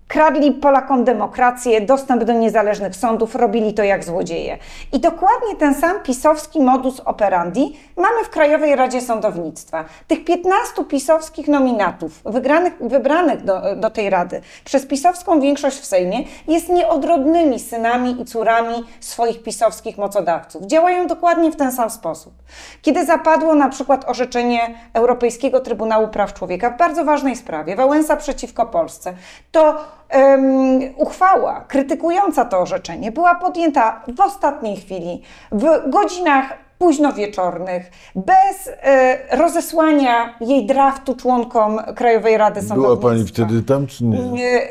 Kradli 0.09 0.53
Polakom 0.53 1.05
demokrację, 1.05 1.81
dostęp 1.81 2.25
do 2.25 2.33
niezależnych 2.33 2.97
sądów, 2.97 3.35
robili 3.35 3.75
to 3.75 3.83
jak 3.83 4.05
złodzieje. 4.05 4.59
I 4.93 5.01
dokładnie 5.01 5.57
ten 5.59 5.75
sam 5.75 6.03
pisowski 6.03 6.61
modus 6.61 7.01
operandi 7.01 7.77
mamy 7.97 8.25
w 8.25 8.31
Krajowej 8.31 8.77
Radzie 8.77 9.01
Sądownictwa. 9.01 9.85
Tych 10.09 10.25
15 10.25 10.85
pisowskich 10.85 11.49
nominatów 11.49 12.23
wygranych, 12.25 12.73
wybranych 12.81 13.45
do, 13.45 13.77
do 13.77 13.91
tej 13.91 14.11
rady 14.11 14.41
przez 14.65 14.87
pisowską 14.87 15.41
większość 15.41 15.79
w 15.79 15.87
Sejmie 15.87 16.25
jest 16.49 16.69
nieodrodnymi 16.69 17.61
synami 17.61 18.21
i 18.21 18.25
córami 18.25 18.85
swoich 19.01 19.43
pisowskich 19.43 19.99
mocodawców. 19.99 20.67
Działają 20.67 21.07
dokładnie 21.07 21.53
w 21.53 21.57
ten 21.57 21.73
sam 21.73 21.91
sposób. 21.91 22.35
Kiedy 22.83 23.07
zapadło 23.07 23.55
na 23.55 23.69
przykład 23.69 24.09
orzeczenie 24.09 24.75
Europejskiego 24.93 25.61
Trybunału 25.61 26.09
Praw 26.09 26.35
Człowieka 26.35 26.71
w 26.71 26.77
bardzo 26.77 27.05
ważnej 27.05 27.37
sprawie, 27.37 27.77
Wałęsa 27.77 28.17
przeciwko 28.17 28.67
Polsce, 28.67 29.15
to 29.53 29.96
em, 30.09 30.81
uchwała 30.97 31.61
krytykująca 31.69 32.45
to 32.45 32.59
orzeczenie 32.59 33.13
była 33.13 33.35
podjęta 33.35 34.01
w 34.17 34.21
ostatniej 34.21 34.77
chwili, 34.77 35.23
w 35.53 35.91
godzinach 35.91 36.45
późno 36.79 37.13
wieczornych, 37.13 37.91
bez 38.15 38.71
e, 38.83 39.37
rozesłania 39.37 40.35
jej 40.41 40.67
draftu 40.67 41.15
członkom 41.17 41.81
Krajowej 41.95 42.37
Rady 42.37 42.61
Była 42.63 42.69
Sądownictwa. 42.69 43.09
pani 43.09 43.25
wtedy 43.27 43.63
tam, 43.63 43.87
czy 43.87 44.05
nie? 44.05 44.19
E, 44.45 44.69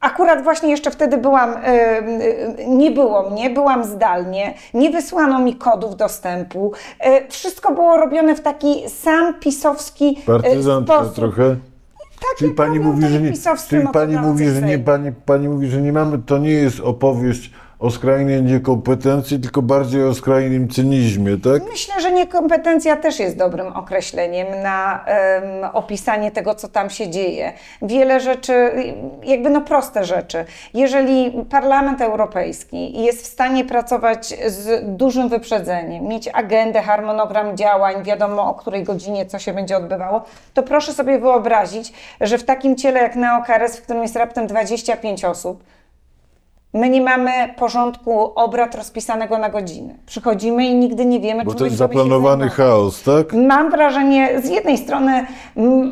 Akurat 0.00 0.42
właśnie 0.44 0.70
jeszcze 0.70 0.90
wtedy 0.90 1.16
byłam, 1.18 1.54
e, 1.64 2.02
nie 2.66 2.90
było 2.90 3.30
mnie, 3.30 3.50
byłam 3.50 3.84
zdalnie, 3.84 4.54
nie 4.74 4.90
wysłano 4.90 5.38
mi 5.38 5.54
kodów 5.56 5.96
dostępu. 5.96 6.72
E, 7.00 7.28
Wszystko 7.28 7.74
było 7.74 7.96
robione 7.96 8.34
w 8.34 8.40
taki 8.40 8.88
sam 8.88 9.34
pisowski 9.40 10.18
e, 10.22 10.26
Partyzantka 10.26 10.94
sposób. 10.94 11.14
trochę. 11.14 11.56
Tak, 12.30 12.38
Czyli 12.38 12.54
pani 12.54 12.80
mówi, 12.80 13.08
że 13.08 13.20
nie, 13.20 13.32
czyli 13.68 13.88
pani 13.92 14.16
mówi, 14.16 14.48
że 14.48 14.62
nie, 14.62 14.78
pani, 14.78 15.12
pani 15.12 15.48
mówi, 15.48 15.68
że 15.68 15.82
nie 15.82 15.92
mamy, 15.92 16.18
to 16.18 16.38
nie 16.38 16.50
jest 16.50 16.80
opowieść 16.80 17.50
o 17.84 17.90
skrajnej 17.90 18.42
niekompetencji, 18.42 19.40
tylko 19.40 19.62
bardziej 19.62 20.04
o 20.04 20.14
skrajnym 20.14 20.68
cynizmie, 20.68 21.36
tak? 21.36 21.62
Myślę, 21.70 22.00
że 22.00 22.12
niekompetencja 22.12 22.96
też 22.96 23.18
jest 23.18 23.36
dobrym 23.36 23.66
określeniem 23.66 24.46
na 24.62 25.04
em, 25.04 25.44
opisanie 25.72 26.30
tego, 26.30 26.54
co 26.54 26.68
tam 26.68 26.90
się 26.90 27.10
dzieje. 27.10 27.52
Wiele 27.82 28.20
rzeczy, 28.20 28.72
jakby 29.24 29.50
no 29.50 29.60
proste 29.60 30.04
rzeczy. 30.04 30.44
Jeżeli 30.74 31.32
Parlament 31.50 32.00
Europejski 32.00 33.02
jest 33.02 33.22
w 33.22 33.26
stanie 33.26 33.64
pracować 33.64 34.34
z 34.46 34.96
dużym 34.96 35.28
wyprzedzeniem, 35.28 36.04
mieć 36.04 36.28
agendę, 36.28 36.82
harmonogram 36.82 37.56
działań, 37.56 38.02
wiadomo 38.02 38.50
o 38.50 38.54
której 38.54 38.84
godzinie 38.84 39.26
co 39.26 39.38
się 39.38 39.52
będzie 39.52 39.76
odbywało, 39.76 40.22
to 40.54 40.62
proszę 40.62 40.92
sobie 40.92 41.18
wyobrazić, 41.18 41.92
że 42.20 42.38
w 42.38 42.44
takim 42.44 42.76
ciele 42.76 43.00
jak 43.00 43.16
Neokares, 43.16 43.76
w 43.76 43.82
którym 43.82 44.02
jest 44.02 44.16
raptem 44.16 44.46
25 44.46 45.24
osób, 45.24 45.64
My 46.74 46.88
nie 46.88 47.00
mamy 47.00 47.30
porządku 47.56 48.32
obrad 48.34 48.74
rozpisanego 48.74 49.38
na 49.38 49.48
godziny. 49.48 49.98
Przychodzimy 50.06 50.66
i 50.66 50.74
nigdy 50.74 51.04
nie 51.06 51.20
wiemy, 51.20 51.44
Bo 51.44 51.50
czym 51.50 51.58
to 51.58 51.64
jest 51.64 51.76
zaplanowany 51.76 52.48
chaos, 52.48 53.02
tak? 53.02 53.32
Mam 53.32 53.70
wrażenie, 53.70 54.40
z 54.42 54.48
jednej 54.48 54.78
strony 54.78 55.26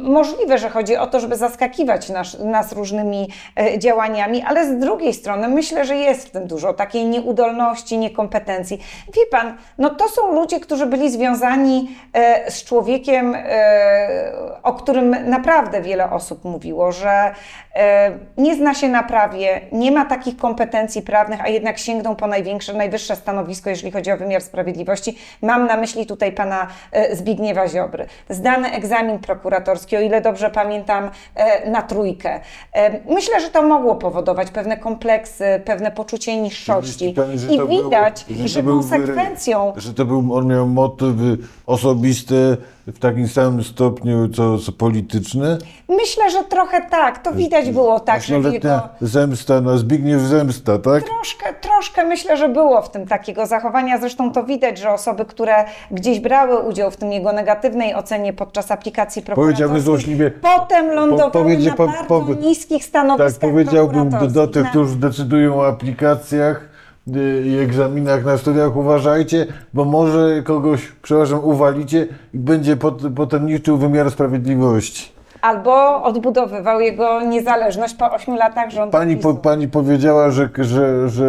możliwe, 0.03 0.59
że 0.59 0.71
chodzi 0.71 0.97
o 0.97 1.07
to, 1.07 1.21
żeby 1.21 1.37
zaskakiwać 1.37 2.09
nas, 2.09 2.39
nas 2.39 2.73
różnymi 2.73 3.29
e, 3.61 3.79
działaniami, 3.79 4.43
ale 4.43 4.67
z 4.67 4.79
drugiej 4.79 5.15
strony 5.15 5.49
myślę, 5.49 5.85
że 5.85 5.97
jest 5.97 6.29
w 6.29 6.31
tym 6.31 6.47
dużo 6.47 6.73
takiej 6.73 7.05
nieudolności, 7.05 7.99
niekompetencji. 7.99 8.79
Wie 9.15 9.27
pan, 9.31 9.57
no 9.79 9.91
to 9.91 10.09
są 10.09 10.33
ludzie, 10.33 10.61
którzy 10.61 10.87
byli 10.87 11.11
związani 11.11 11.89
e, 12.13 12.51
z 12.51 12.65
człowiekiem, 12.65 13.35
e, 13.35 14.33
o 14.63 14.73
którym 14.73 15.17
naprawdę 15.31 15.81
wiele 15.83 16.11
osób 16.11 16.45
mówiło, 16.45 16.93
że 16.93 17.35
e, 17.75 18.13
nie 18.39 18.55
zna 18.57 18.75
się 18.75 18.89
na 18.89 19.03
prawie, 19.03 19.61
nie 19.73 19.91
ma 19.91 20.05
takich 20.05 20.37
kompetencji 20.37 20.72
prawnych, 21.07 21.41
a 21.45 21.49
jednak 21.49 21.79
sięgnął 21.79 22.17
po 22.17 22.27
największe, 22.27 22.73
najwyższe 22.73 23.17
stanowisko, 23.17 23.71
jeżeli 23.71 23.93
chodzi 23.93 24.13
o 24.13 24.17
wymiar 24.17 24.43
sprawiedliwości. 24.43 25.19
Mam 25.43 25.67
na 25.67 25.77
myśli 25.77 26.07
tutaj 26.07 26.33
pana 26.33 26.67
e, 26.93 27.17
Zbigniewa 27.17 27.69
Ziobry. 27.69 28.07
Zdany 28.29 28.71
egzamin 28.73 29.19
prokuratorski, 29.19 29.97
o 29.97 30.01
ile 30.01 30.21
dobrze 30.21 30.51
pamiętam, 30.51 31.11
e, 31.35 31.71
na 31.71 31.83
trójkę. 31.83 32.41
E, 32.73 33.01
Myślę, 33.15 33.41
że 33.41 33.51
to 33.51 33.63
mogło 33.63 33.95
powodować 33.95 34.51
pewne 34.51 34.77
kompleksy, 34.77 35.45
pewne 35.65 35.91
poczucie 35.91 36.37
niższości. 36.41 37.13
Pani, 37.17 37.35
I 37.55 37.59
to 37.59 37.67
było- 37.67 37.85
widać, 37.85 38.25
że 38.31 38.49
że 38.49 38.63
był 38.63 38.81
konsekwencją 38.81 39.73
Że 39.77 39.95
to 39.95 40.05
był, 40.05 40.35
on 40.35 40.47
miał 40.47 40.67
motywy 40.67 41.39
osobiste 41.67 42.35
w 42.87 42.99
takim 42.99 43.29
samym 43.29 43.65
stopniu, 43.65 44.29
co, 44.29 44.59
co 44.59 44.73
polityczne? 44.73 45.59
Myślę, 45.89 46.31
że 46.31 46.45
trochę 46.45 46.81
tak. 46.91 47.23
To 47.23 47.33
widać 47.33 47.71
było 47.71 48.01
tak, 48.01 48.23
że 48.23 48.35
jego... 48.39 48.81
zemsta 49.01 49.61
na 49.61 49.77
Zbigniew 49.77 50.21
Zemsta, 50.21 50.79
tak? 50.79 51.03
Troszkę, 51.05 51.55
troszkę 51.61 52.05
myślę, 52.05 52.37
że 52.37 52.49
było 52.49 52.83
w 52.83 52.91
tym 52.91 53.07
takiego 53.07 53.47
zachowania. 53.47 53.99
Zresztą 53.99 54.33
to 54.33 54.45
widać, 54.45 54.79
że 54.79 54.91
osoby, 54.91 55.25
które 55.25 55.65
gdzieś 55.91 56.21
brały 56.21 56.59
udział 56.59 56.91
w 56.91 56.97
tym 56.97 57.13
jego 57.13 57.33
negatywnej 57.33 57.95
ocenie 57.95 58.33
podczas 58.33 58.71
aplikacji 58.71 59.23
Powiedziałbym 59.35 59.81
złośliwie, 59.81 60.31
potem 60.31 60.91
lądowały 60.91 61.31
powiedzie- 61.33 61.71
na 61.71 61.77
po- 61.77 61.87
bardzo 61.87 62.05
powie- 62.05 62.35
niskich 62.37 62.79
Tak, 62.79 62.89
stanowiskach 62.89 63.51
powiedziałbym 63.51 64.09
do, 64.11 64.27
do 64.27 64.47
tych, 64.47 64.71
którzy 64.71 64.97
decydują 64.97 65.61
o 65.61 65.67
aplikacjach 65.67 66.72
i 67.45 67.59
egzaminach 67.59 68.25
na 68.25 68.39
studiach, 68.39 68.77
uważajcie, 68.77 69.47
bo 69.75 69.85
może 69.85 70.43
kogoś, 70.45 70.93
przepraszam, 71.03 71.45
uwalicie 71.45 72.07
i 72.35 72.39
będzie 72.39 72.77
pot, 72.77 73.03
potem 73.17 73.47
niszczył 73.47 73.77
wymiar 73.79 74.11
sprawiedliwości. 74.11 75.13
Albo 75.43 76.03
odbudowywał 76.03 76.81
jego 76.81 77.21
niezależność 77.21 77.95
po 77.95 78.11
ośmiu 78.13 78.37
latach 78.37 78.71
rządu 78.71 78.93
Pani, 78.93 79.17
po, 79.17 79.35
pani 79.35 79.69
powiedziała, 79.69 80.31
że, 80.31 80.49
że, 80.59 81.09
że 81.09 81.27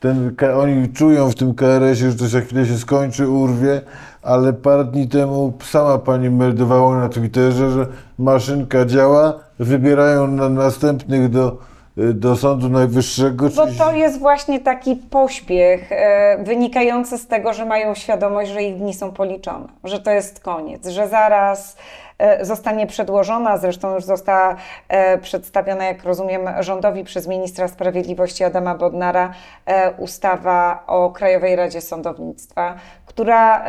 ten, 0.00 0.34
K- 0.36 0.56
oni 0.58 0.88
czują 0.88 1.30
w 1.30 1.34
tym 1.34 1.54
KRS-ie, 1.54 2.10
że 2.10 2.16
to 2.18 2.26
za 2.26 2.40
chwilę 2.40 2.66
się 2.66 2.76
skończy, 2.78 3.28
urwie, 3.28 3.80
ale 4.22 4.52
parę 4.52 4.84
dni 4.84 5.08
temu 5.08 5.52
sama 5.64 5.98
pani 5.98 6.30
meldowała 6.30 6.96
na 7.00 7.08
Twitterze, 7.08 7.70
że 7.70 7.86
maszynka 8.18 8.84
działa, 8.84 9.34
wybierają 9.58 10.26
na 10.26 10.48
następnych 10.48 11.28
do, 11.30 11.56
do 11.98 12.36
Sądu 12.36 12.68
Najwyższego. 12.68 13.48
Bo 13.56 13.66
to 13.66 13.92
jest 13.92 14.18
właśnie 14.18 14.60
taki 14.60 14.96
pośpiech 14.96 15.92
e, 15.92 16.38
wynikający 16.44 17.18
z 17.18 17.26
tego, 17.26 17.52
że 17.52 17.64
mają 17.64 17.94
świadomość, 17.94 18.50
że 18.50 18.62
ich 18.62 18.76
dni 18.76 18.94
są 18.94 19.10
policzone, 19.12 19.68
że 19.84 20.00
to 20.00 20.10
jest 20.10 20.40
koniec, 20.40 20.88
że 20.88 21.08
zaraz 21.08 21.76
e, 22.18 22.44
zostanie 22.44 22.86
przedłożona, 22.86 23.58
zresztą 23.58 23.94
już 23.94 24.04
została 24.04 24.56
e, 24.88 25.18
przedstawiona, 25.18 25.84
jak 25.84 26.04
rozumiem, 26.04 26.42
rządowi 26.60 27.04
przez 27.04 27.26
ministra 27.28 27.68
sprawiedliwości 27.68 28.44
Adama 28.44 28.74
Bodnara 28.74 29.32
e, 29.66 29.90
ustawa 29.92 30.84
o 30.86 31.10
Krajowej 31.10 31.56
Radzie 31.56 31.80
Sądownictwa, 31.80 32.74
która 33.06 33.64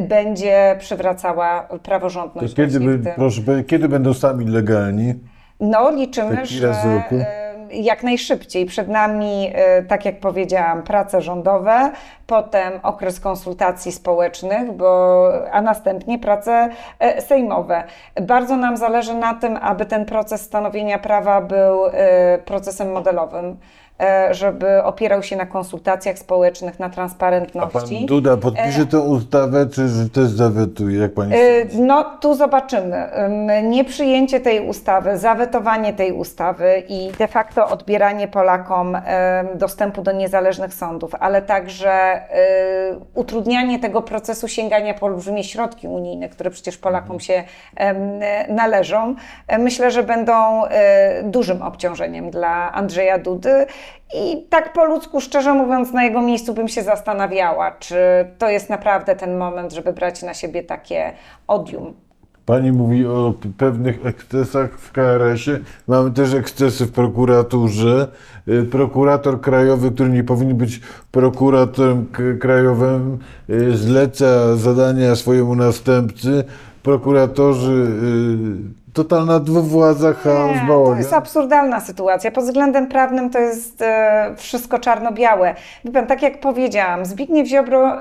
będzie 0.00 0.76
przywracała 0.78 1.60
To 1.60 1.78
praworządność. 1.78 2.54
kiedy, 2.54 2.78
właśnie 2.78 2.98
w 2.98 3.02
by, 3.02 3.12
proszę, 3.16 3.40
kiedy 3.66 3.88
będą 3.88 4.14
sami 4.14 4.46
legalni? 4.46 5.14
no, 5.60 5.90
liczymy, 5.90 6.36
Taki 6.36 6.54
że 6.54 6.74
jak 7.70 8.02
najszybciej. 8.02 8.66
Przed 8.66 8.88
nami, 8.88 9.52
e, 9.54 9.82
tak 9.82 10.04
jak 10.04 10.20
powiedziałam, 10.20 10.82
prace 10.82 11.20
rządowe, 11.20 11.92
potem 12.26 12.72
okres 12.82 13.20
konsultacji 13.20 13.92
społecznych, 13.92 14.72
bo, 14.72 15.28
a 15.52 15.62
następnie 15.62 16.18
prace 16.18 16.68
e, 16.98 17.22
sejmowe. 17.22 17.84
Bardzo 18.22 18.56
nam 18.56 18.76
zależy 18.76 19.14
na 19.14 19.34
tym, 19.34 19.56
aby 19.56 19.86
ten 19.86 20.04
proces 20.04 20.40
stanowienia 20.40 20.98
prawa 20.98 21.40
był 21.40 21.86
e, 21.86 22.38
procesem 22.38 22.92
modelowym. 22.92 23.56
E, 24.00 24.34
żeby 24.34 24.82
opierał 24.82 25.22
się 25.22 25.36
na 25.36 25.46
konsultacjach 25.46 26.18
społecznych, 26.18 26.78
na 26.78 26.86
A 26.86 26.88
pan 26.88 26.94
transparentności. 26.94 28.06
Duda 28.06 28.36
podpisze 28.36 28.86
tę 28.86 29.00
ustawę, 29.00 29.66
czy 29.66 30.10
też 30.12 30.28
zawetuje, 30.28 30.98
jak 30.98 31.14
pani 31.14 31.34
E, 31.34 31.60
sądzi? 31.60 31.80
No, 31.82 32.04
tu 32.20 32.34
zobaczymy. 32.34 32.96
Ym, 33.24 33.70
Nieprzyjęcie 33.70 34.40
tej 34.40 34.68
ustawy, 34.68 35.18
zawetowanie 35.18 35.92
tej 35.92 36.12
ustawy 36.12 36.82
i 36.88 37.12
de 37.18 37.28
facto 37.28 37.68
odbieranie 37.68 38.28
Polakom 38.28 38.98
dostępu 39.54 40.02
do 40.02 40.12
niezależnych 40.12 40.74
sądów, 40.74 41.14
ale 41.20 41.42
także 41.42 42.20
utrudnianie 43.14 43.78
tego 43.78 44.02
procesu 44.02 44.48
sięgania 44.48 44.94
po 44.94 45.06
olbrzymie 45.06 45.44
środki 45.44 45.88
unijne, 45.88 46.28
które 46.28 46.50
przecież 46.50 46.78
Polakom 46.78 47.20
się 47.20 47.44
należą, 48.48 49.14
e, 49.48 49.58
myślę, 49.58 49.90
że 49.90 50.02
będą 50.02 50.64
e, 50.64 51.22
dużym 51.22 51.62
obciążeniem 51.62 52.30
dla 52.30 52.72
Andrzeja 52.72 53.18
Dudy. 53.18 53.66
I 54.14 54.46
tak 54.50 54.72
po 54.72 54.84
ludzku, 54.84 55.20
szczerze 55.20 55.54
mówiąc, 55.54 55.92
na 55.92 56.04
jego 56.04 56.22
miejscu 56.22 56.54
bym 56.54 56.68
się 56.68 56.82
zastanawiała, 56.82 57.70
czy 57.70 57.96
to 58.38 58.50
jest 58.50 58.70
naprawdę 58.70 59.16
ten 59.16 59.36
moment, 59.36 59.72
żeby 59.72 59.92
brać 59.92 60.22
na 60.22 60.34
siebie 60.34 60.62
takie 60.62 61.12
odium. 61.46 61.94
Pani 62.46 62.72
mówi 62.72 63.06
o 63.06 63.34
pewnych 63.58 64.06
ekscesach 64.06 64.78
w 64.78 64.92
KRS-ie. 64.92 65.58
Mamy 65.88 66.10
też 66.10 66.34
ekscesy 66.34 66.86
w 66.86 66.92
prokuraturze. 66.92 68.08
Y, 68.48 68.64
Prokurator 68.64 69.40
krajowy, 69.40 69.90
który 69.90 70.10
nie 70.10 70.24
powinien 70.24 70.56
być 70.56 70.80
prokuratorem 71.12 72.06
krajowym, 72.40 73.18
y, 73.50 73.76
zleca 73.76 74.56
zadania 74.56 75.16
swojemu 75.16 75.54
następcy. 75.54 76.44
Prokuratorzy, 76.82 77.72
y, 77.72 78.85
totalna 78.96 79.40
dwuwładza, 79.40 80.12
chaos, 80.12 80.50
Nie, 80.54 80.60
to 80.60 80.66
bałagan. 80.66 80.98
jest 80.98 81.12
absurdalna 81.12 81.80
sytuacja. 81.80 82.30
Pod 82.30 82.44
względem 82.44 82.86
prawnym 82.86 83.30
to 83.30 83.38
jest 83.38 83.82
e, 83.82 84.34
wszystko 84.36 84.78
czarno-białe. 84.78 85.54
Wie 85.84 85.92
pan, 85.92 86.06
tak 86.06 86.22
jak 86.22 86.40
powiedziałam, 86.40 87.04
Zbigniew 87.06 87.48
Ziobro 87.48 87.98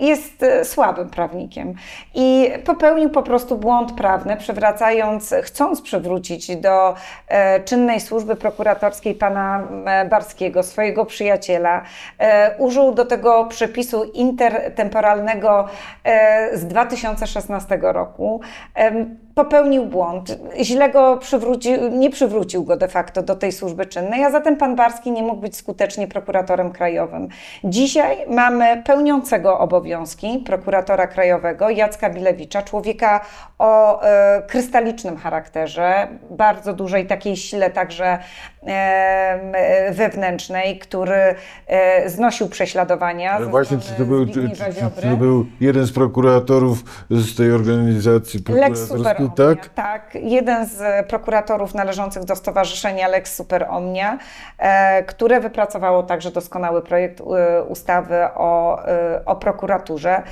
jest 0.00 0.42
e, 0.42 0.64
słabym 0.64 1.10
prawnikiem 1.10 1.74
i 2.14 2.48
popełnił 2.64 3.10
po 3.10 3.22
prostu 3.22 3.56
błąd 3.58 3.92
prawny, 3.92 4.36
przywracając, 4.36 5.34
chcąc 5.42 5.82
przywrócić 5.82 6.56
do 6.56 6.94
e, 7.28 7.60
czynnej 7.60 8.00
służby 8.00 8.36
prokuratorskiej 8.36 9.14
pana 9.14 9.68
e, 9.86 10.04
Barskiego, 10.04 10.62
swojego 10.62 11.04
przyjaciela. 11.04 11.82
E, 12.18 12.56
użył 12.58 12.94
do 12.94 13.04
tego 13.04 13.44
przepisu 13.44 14.04
intertemporalnego 14.04 15.68
e, 16.04 16.56
z 16.58 16.66
2016 16.66 17.78
roku. 17.82 18.40
Em, 18.74 19.16
popełnił 19.34 19.86
błąd, 19.86 20.38
źle 20.62 20.90
go 20.90 21.16
przywrócił, 21.16 21.88
nie 21.88 22.10
przywrócił 22.10 22.64
go 22.64 22.76
de 22.76 22.88
facto 22.88 23.22
do 23.22 23.36
tej 23.36 23.52
służby 23.52 23.86
czynnej, 23.86 24.24
a 24.24 24.30
zatem 24.30 24.56
pan 24.56 24.76
Barski 24.76 25.10
nie 25.12 25.22
mógł 25.22 25.40
być 25.40 25.56
skutecznie 25.56 26.08
prokuratorem 26.08 26.72
krajowym. 26.72 27.28
Dzisiaj 27.64 28.16
mamy 28.28 28.82
pełniącego 28.86 29.58
obowiązki 29.58 30.42
prokuratora 30.46 31.06
krajowego 31.06 31.70
Jacka 31.70 32.10
Bilewicza, 32.10 32.62
człowieka 32.62 33.20
o 33.58 34.02
e, 34.02 34.42
krystalicznym 34.48 35.16
charakterze, 35.16 36.08
bardzo 36.30 36.72
dużej 36.72 37.06
takiej 37.06 37.36
sile 37.36 37.70
także 37.70 38.18
e, 38.66 39.92
wewnętrznej, 39.92 40.78
który 40.78 41.34
e, 41.66 42.10
znosił 42.10 42.48
prześladowania. 42.48 43.32
Ale 43.32 43.46
właśnie, 43.46 43.78
czy 43.78 43.92
to, 43.92 44.04
był, 44.04 44.26
czy, 44.26 44.32
czy, 44.32 45.00
czy 45.00 45.08
to 45.08 45.16
był 45.16 45.46
jeden 45.60 45.86
z 45.86 45.92
prokuratorów 45.92 47.06
z 47.10 47.36
tej 47.36 47.52
organizacji 47.52 48.40
Lex 48.48 48.90
Tak? 49.28 49.68
tak. 49.68 50.14
Jeden 50.14 50.66
z 50.66 51.06
prokuratorów 51.08 51.74
należących 51.74 52.24
do 52.24 52.36
stowarzyszenia 52.36 53.08
Lex 53.08 53.36
Super 53.36 53.66
Omnia, 53.70 54.18
e, 54.58 55.02
które 55.02 55.40
wypracowało 55.40 56.02
także 56.02 56.30
doskonały 56.30 56.82
projekt 56.82 57.20
e, 57.20 57.62
ustawy 57.62 58.16
o, 58.34 58.84
e, 58.86 59.22
o 59.24 59.36
prokuraturze. 59.36 60.22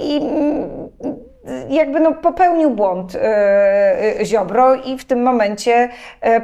I 0.00 0.16
mm, 0.16 0.88
jakby 1.70 2.00
no, 2.00 2.12
popełnił 2.12 2.70
błąd 2.70 3.14
e, 3.14 4.20
e, 4.20 4.24
Ziobro 4.24 4.74
i 4.74 4.98
w 4.98 5.04
tym 5.04 5.22
momencie 5.22 5.88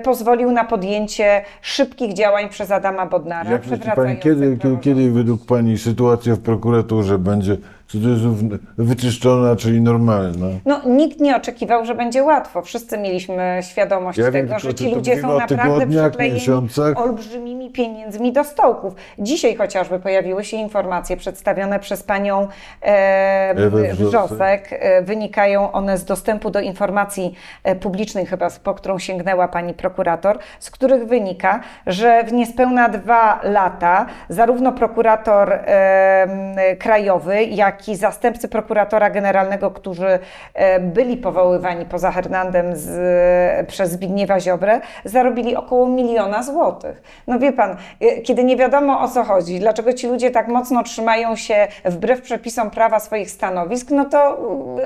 pozwolił 0.02 0.50
na 0.52 0.64
podjęcie 0.64 1.42
szybkich 1.62 2.12
działań 2.12 2.48
przez 2.48 2.70
Adama 2.70 3.06
Bodnara. 3.06 3.50
Jak 3.50 3.66
myśli 3.66 3.90
Pani, 3.96 4.16
kiedy, 4.16 4.58
kiedy, 4.80 5.10
według 5.10 5.46
Pani 5.46 5.78
sytuacja 5.78 6.34
w 6.34 6.40
prokuraturze 6.40 7.18
będzie 7.18 7.56
cudzysłów 7.88 8.38
wyczyszczona, 8.78 9.56
czyli 9.56 9.80
normalna? 9.80 10.46
No, 10.66 10.80
nikt 10.86 11.20
nie 11.20 11.36
oczekiwał, 11.36 11.84
że 11.84 11.94
będzie 11.94 12.22
łatwo. 12.22 12.62
Wszyscy 12.62 12.98
mieliśmy 12.98 13.60
świadomość 13.62 14.18
Ja 14.18 14.30
wiem, 14.30 14.32
tego, 14.32 14.60
tylko 14.60 14.68
że 14.68 14.74
ci 14.74 14.94
ludzie 14.94 15.20
są 15.20 15.38
naprawdę 15.38 15.86
przyklejeni 15.86 16.34
miesiącach? 16.34 16.98
olbrzymimi 16.98 17.70
pieniędzmi 17.70 18.32
do 18.32 18.44
stołków. 18.44 18.94
Dzisiaj 19.18 19.56
chociażby 19.56 19.98
pojawiły 19.98 20.44
się 20.44 20.56
informacje 20.56 21.16
przedstawione 21.16 21.80
przez 21.80 22.02
panią 22.02 22.48
e, 22.82 23.54
Wrzosek. 23.94 24.80
E, 24.98 25.02
Wynikają 25.02 25.72
one 25.72 25.98
z 25.98 26.04
dostępu 26.04 26.50
do 26.50 26.60
informacji 26.60 27.34
e, 27.64 27.74
publicznej, 27.74 28.26
chyba 28.26 28.48
po 28.64 28.74
którą 28.74 28.98
sięgnęła 28.98 29.48
pani 29.48 29.74
prokurator, 29.74 30.38
z 30.58 30.70
których 30.70 31.06
wynika, 31.06 31.60
że 31.86 32.24
w 32.24 32.32
niespełna 32.32 32.88
dwa 32.88 33.40
lata 33.42 34.06
zarówno 34.28 34.72
prokurator 34.72 35.52
e, 35.52 36.76
krajowy, 36.78 37.44
jak 37.44 37.88
i 37.88 37.96
zastępcy 37.96 38.48
prokuratora 38.48 39.10
generalnego, 39.10 39.70
którzy 39.70 40.18
e, 40.54 40.80
byli 40.80 41.16
powoływani 41.16 41.84
poza 41.84 42.12
Hernandem 42.12 42.76
z, 42.76 43.68
przez 43.68 43.90
Zbigniewa 43.90 44.40
Ziobrę, 44.40 44.80
zarobili 45.04 45.56
około 45.56 45.86
miliona 45.88 46.42
złotych. 46.42 47.02
No 47.26 47.38
wie 47.38 47.52
pan, 47.52 47.76
e, 48.00 48.20
kiedy 48.20 48.44
nie 48.44 48.56
wiadomo 48.56 49.00
o 49.00 49.08
co 49.08 49.24
chodzi, 49.24 49.60
dlaczego 49.60 49.92
ci 49.92 50.06
ludzie 50.06 50.30
tak 50.30 50.48
mocno 50.48 50.82
trzymają 50.82 51.36
się 51.36 51.68
wbrew 51.84 52.22
przepisom 52.22 52.70
prawa 52.70 53.00
swoich 53.00 53.30
stanowisk, 53.30 53.90
no 53.90 54.04
to 54.04 54.38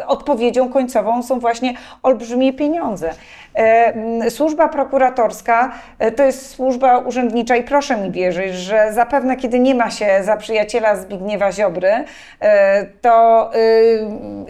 odpowiedzią 0.07 0.69
końcową 0.69 1.23
są 1.23 1.41
właśnie 1.41 1.75
olbrzymie 2.03 2.53
pieniądze. 2.53 3.11
E, 3.55 4.31
Służba 4.31 4.69
prokuratorska 4.69 5.73
e, 5.99 6.13
to 6.13 6.23
jest 6.23 6.51
służba 6.51 6.99
urzędnicza 6.99 7.57
i 7.57 7.63
proszę 7.63 7.97
mi 7.97 8.11
wierzyć, 8.11 8.55
że 8.55 8.93
zapewne 8.93 9.37
kiedy 9.37 9.59
nie 9.59 9.75
ma 9.75 9.91
się 9.91 10.21
za 10.23 10.37
przyjaciela 10.37 10.97
Zbigniewa 10.97 11.53
Ziobry, 11.53 12.05
e, 12.41 12.87
to 12.87 13.51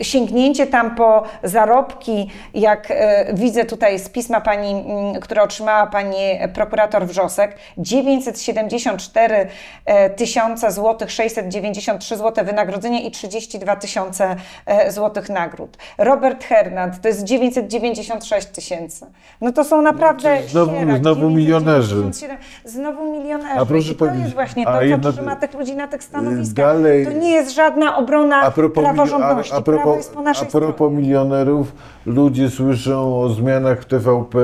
sięgnięcie 0.01 0.67
tam 0.67 0.95
po 0.95 1.23
zarobki, 1.43 2.31
jak 2.55 2.93
widzę 3.33 3.65
tutaj 3.65 3.99
z 3.99 4.09
pisma 4.09 4.41
pani, 4.41 4.85
które 5.21 5.43
otrzymała 5.43 5.87
pani 5.87 6.17
prokurator 6.55 7.07
Wrzosek, 7.07 7.57
974 7.79 9.49
e, 9.85 10.11
tysiące 10.11 10.73
złotych, 10.73 11.11
693 11.11 12.17
złote 12.17 12.45
wynagrodzenia 12.45 13.01
i 13.01 13.11
32 13.11 13.77
tysiące 13.77 14.37
e, 14.67 14.93
złotych 15.29 15.45
nagród. 15.45 15.77
Robert 15.99 16.45
Hernand 16.45 17.01
to 17.01 17.09
jest 17.09 17.25
996 17.25 18.47
tysięcy. 18.49 19.07
No 19.41 19.53
to 19.53 19.65
są 19.65 19.83
naprawdę 19.83 20.37
czyli 20.37 20.49
znowu- 20.49 20.73
sierak, 20.79 20.99
znowu 20.99 21.31
milionerzy. 21.31 21.89
997 21.97 22.39
Znowu 22.65 23.13
milionerzy. 23.13 23.61
A 23.61 23.67
proszę 23.67 23.93
I 23.93 23.95
to 23.95 23.99
powiedzieć, 23.99 24.23
jest 24.23 24.35
właśnie 24.35 24.65
to, 24.65 24.73
co 25.03 25.13
trzyma 25.13 25.37
tych 25.37 25.55
ludzi 25.55 25.77
na 25.77 25.89
tych 25.89 26.03
stanowiskach. 26.05 26.67
dalej- 26.67 27.05
To 27.07 27.13
nie 27.13 27.31
jest 27.33 27.55
żadna 27.55 27.97
obrona 27.97 28.41
A 28.43 28.51
propos, 28.51 28.85
praworządności. 28.85 29.53
a, 29.53 29.57
a, 29.57 29.61
Prawo 29.61 29.83
propos, 29.83 29.97
jest 29.97 30.15
po 30.15 30.23
naszej 30.23 30.49
a 30.49 30.51
propos 30.51 30.93
milionerów, 30.93 31.73
ludzie 32.07 32.51
słyszą 32.51 33.21
o 33.21 33.29
zmianach 33.29 33.81
w 33.81 33.85
TVP, 33.85 34.39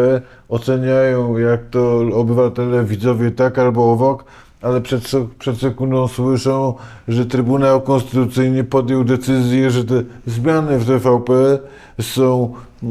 oceniają 0.48 1.38
jak 1.38 1.60
to 1.70 2.00
obywatele, 2.14 2.84
widzowie 2.84 3.30
tak 3.30 3.58
albo 3.58 3.92
owok, 3.92 4.24
ale 4.64 4.80
przed, 4.80 5.10
przed 5.38 5.58
sekundą 5.58 6.08
słyszą, 6.08 6.74
że 7.08 7.26
Trybunał 7.26 7.80
Konstytucyjny 7.80 8.64
podjął 8.64 9.04
decyzję, 9.04 9.70
że 9.70 9.84
te 9.84 10.02
zmiany 10.26 10.78
w 10.78 10.86
TVP 10.86 11.58
są 12.00 12.54
e, 12.82 12.86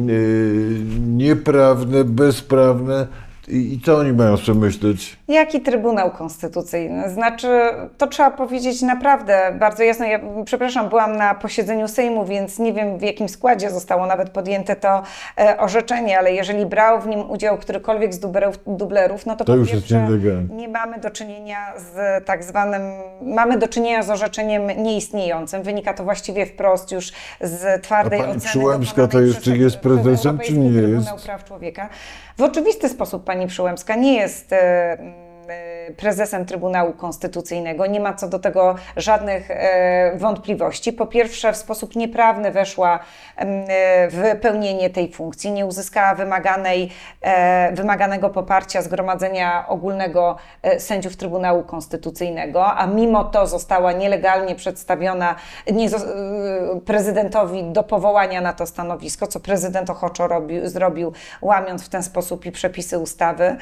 nieprawne, 0.99 2.03
bezprawne. 2.03 3.07
I, 3.47 3.73
I 3.73 3.81
co 3.81 3.97
oni 3.97 4.13
mają 4.13 4.37
sobie 4.37 4.59
myśleć? 4.59 5.17
Jaki 5.27 5.61
Trybunał 5.61 6.11
Konstytucyjny? 6.11 7.09
Znaczy, 7.09 7.47
to 7.97 8.07
trzeba 8.07 8.31
powiedzieć 8.31 8.81
naprawdę 8.81 9.55
bardzo 9.59 9.83
jasno. 9.83 10.05
Ja, 10.05 10.19
przepraszam, 10.45 10.89
byłam 10.89 11.15
na 11.15 11.35
posiedzeniu 11.35 11.87
Sejmu, 11.87 12.25
więc 12.25 12.59
nie 12.59 12.73
wiem 12.73 12.97
w 12.97 13.01
jakim 13.01 13.29
składzie 13.29 13.69
zostało 13.69 14.05
nawet 14.05 14.29
podjęte 14.29 14.75
to 14.75 15.03
e, 15.39 15.57
orzeczenie, 15.57 16.19
ale 16.19 16.33
jeżeli 16.33 16.65
brał 16.65 17.01
w 17.01 17.07
nim 17.07 17.31
udział 17.31 17.57
którykolwiek 17.57 18.13
z 18.13 18.19
dublerów, 18.19 18.59
dublerów 18.67 19.25
no 19.25 19.35
to, 19.35 19.45
To 19.45 19.57
po 19.57 19.65
pierwsze 19.65 20.07
nie 20.49 20.67
mamy 20.67 20.99
do 20.99 21.09
czynienia 21.09 21.73
z 21.77 22.25
tak 22.25 22.43
zwanym, 22.43 22.81
mamy 23.21 23.57
do 23.57 23.67
czynienia 23.67 24.03
z 24.03 24.09
orzeczeniem 24.09 24.83
nieistniejącym. 24.83 25.63
Wynika 25.63 25.93
to 25.93 26.03
właściwie 26.03 26.45
wprost 26.45 26.91
już 26.91 27.11
z 27.41 27.83
twardej 27.83 28.19
A 28.19 28.23
pani 28.23 28.37
oceny. 28.37 28.49
Przyłębska 28.49 29.07
to 29.07 29.21
jeszcze 29.21 29.57
jest 29.57 29.77
prezesem, 29.77 30.39
czy 30.39 30.57
nie 30.57 30.71
Trybunał 30.71 31.15
jest? 31.15 31.25
Praw 31.25 31.43
Człowieka. 31.43 31.89
W 32.37 32.41
oczywisty 32.41 32.89
sposób 32.89 33.23
pani 33.33 33.47
Przyłębska 33.47 33.95
nie 33.95 34.13
jest 34.13 34.55
prezesem 35.97 36.45
Trybunału 36.45 36.93
Konstytucyjnego. 36.93 37.85
Nie 37.85 37.99
ma 37.99 38.13
co 38.13 38.27
do 38.27 38.39
tego 38.39 38.75
żadnych 38.97 39.51
e, 39.51 40.17
wątpliwości. 40.17 40.93
Po 40.93 41.07
pierwsze, 41.07 41.53
w 41.53 41.57
sposób 41.57 41.95
nieprawny 41.95 42.51
weszła 42.51 42.99
e, 43.35 43.45
w 44.09 44.39
pełnienie 44.41 44.89
tej 44.89 45.11
funkcji, 45.11 45.51
nie 45.51 45.65
uzyskała 45.65 46.15
wymaganej, 46.15 46.89
e, 47.21 47.71
wymaganego 47.71 48.29
poparcia 48.29 48.81
Zgromadzenia 48.81 49.67
Ogólnego 49.67 50.37
Sędziów 50.79 51.17
Trybunału 51.17 51.63
Konstytucyjnego, 51.63 52.65
a 52.65 52.87
mimo 52.87 53.23
to 53.23 53.47
została 53.47 53.91
nielegalnie 53.91 54.55
przedstawiona 54.55 55.35
prezydentowi 56.85 57.63
do 57.63 57.83
powołania 57.83 58.41
na 58.41 58.53
to 58.53 58.65
stanowisko, 58.65 59.27
co 59.27 59.39
prezydent 59.39 59.89
ochoczo 59.89 60.27
robił, 60.27 60.67
zrobił, 60.67 61.13
łamiąc 61.41 61.83
w 61.83 61.89
ten 61.89 62.03
sposób 62.03 62.45
i 62.45 62.51
przepisy 62.51 62.99
ustawy. 62.99 63.57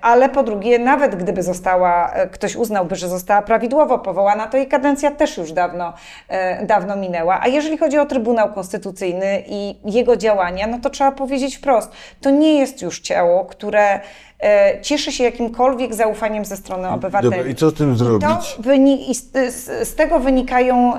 Ale 0.00 0.28
po 0.28 0.42
drugie, 0.42 0.65
nawet 0.78 1.14
gdyby 1.14 1.42
została, 1.42 2.12
e, 2.12 2.26
ktoś 2.28 2.56
uznałby, 2.56 2.96
że 2.96 3.08
została 3.08 3.42
prawidłowo 3.42 3.98
powołana, 3.98 4.46
to 4.46 4.56
jej 4.56 4.68
kadencja 4.68 5.10
też 5.10 5.36
już 5.36 5.52
dawno, 5.52 5.92
e, 6.28 6.66
dawno 6.66 6.96
minęła. 6.96 7.40
A 7.42 7.48
jeżeli 7.48 7.78
chodzi 7.78 7.98
o 7.98 8.06
Trybunał 8.06 8.52
Konstytucyjny 8.52 9.42
i 9.46 9.76
jego 9.84 10.16
działania, 10.16 10.66
no 10.66 10.78
to 10.82 10.90
trzeba 10.90 11.12
powiedzieć 11.12 11.56
wprost, 11.56 11.90
to 12.20 12.30
nie 12.30 12.58
jest 12.58 12.82
już 12.82 13.00
ciało, 13.00 13.44
które 13.44 14.00
e, 14.42 14.80
cieszy 14.82 15.12
się 15.12 15.24
jakimkolwiek 15.24 15.94
zaufaniem 15.94 16.44
ze 16.44 16.56
strony 16.56 16.88
obywateli. 16.88 17.30
Dobra, 17.36 17.50
i 17.50 17.54
co 17.54 17.70
z 17.70 17.74
tym 17.74 17.92
To 17.92 17.96
zrobić? 18.04 18.56
wyni- 18.58 19.10
i 19.10 19.14
z, 19.14 19.32
z, 19.54 19.88
z 19.88 19.94
tego 19.94 20.18
wynikają 20.18 20.92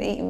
i- 0.00 0.22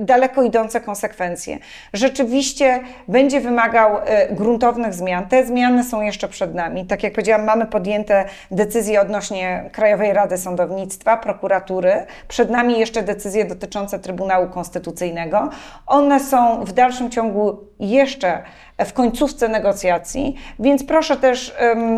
daleko 0.00 0.42
idące 0.42 0.80
konsekwencje. 0.80 1.58
Rzeczywiście 1.92 2.80
będzie 3.08 3.40
wymagał 3.40 3.98
e, 4.04 4.34
gruntownych 4.34 4.94
zmian. 4.94 5.28
Te 5.28 5.46
zmiany 5.46 5.84
są 5.84 6.00
jeszcze 6.00 6.28
przed 6.28 6.54
nami. 6.54 6.86
Tak 6.86 7.02
jak 7.02 7.12
powiedziałam, 7.12 7.44
mamy 7.44 7.66
podjęte 7.66 8.24
decyzje 8.50 9.00
odnośnie 9.00 9.70
Krajowej 9.72 10.12
Rady 10.12 10.38
Sądownictwa, 10.38 11.16
prokuratury. 11.16 11.92
Przed 12.28 12.50
nami 12.50 12.78
jeszcze 12.78 13.02
decyzje 13.02 13.44
dotyczące 13.44 13.98
Trybunału 13.98 14.48
Konstytucyjnego. 14.48 15.50
One 15.86 16.20
są 16.20 16.64
w 16.64 16.72
dalszym 16.72 17.10
ciągu 17.10 17.69
jeszcze 17.80 18.42
w 18.84 18.92
końcówce 18.92 19.48
negocjacji, 19.48 20.36
więc 20.58 20.84
proszę 20.84 21.16
też 21.16 21.54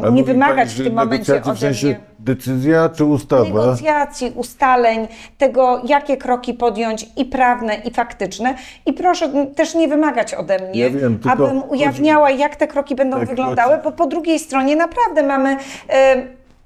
A 0.06 0.08
nie 0.08 0.24
wymagać 0.24 0.68
pani, 0.68 0.80
w 0.80 0.84
tym 0.84 0.94
momencie 0.94 1.42
ode 1.42 1.54
w 1.54 1.58
sensie 1.58 1.86
mnie 1.86 2.00
decyzja 2.18 2.88
czy 2.88 3.04
ustawa? 3.04 3.44
negocjacji, 3.44 4.32
ustaleń, 4.36 5.08
tego, 5.38 5.82
jakie 5.84 6.16
kroki 6.16 6.54
podjąć 6.54 7.06
i 7.16 7.24
prawne, 7.24 7.74
i 7.74 7.90
faktyczne. 7.90 8.54
I 8.86 8.92
proszę 8.92 9.28
też 9.56 9.74
nie 9.74 9.88
wymagać 9.88 10.34
ode 10.34 10.58
mnie, 10.58 10.80
Ja 10.80 10.90
wiem, 10.90 11.20
abym 11.28 11.62
ujawniała, 11.68 12.30
jak 12.30 12.56
te 12.56 12.66
kroki 12.68 12.94
będą 12.94 13.18
Tak, 13.18 13.28
wyglądały, 13.28 13.78
bo 13.84 13.92
po 13.92 14.06
drugiej 14.06 14.38
stronie 14.38 14.76
naprawdę 14.76 15.22
mamy. 15.22 15.56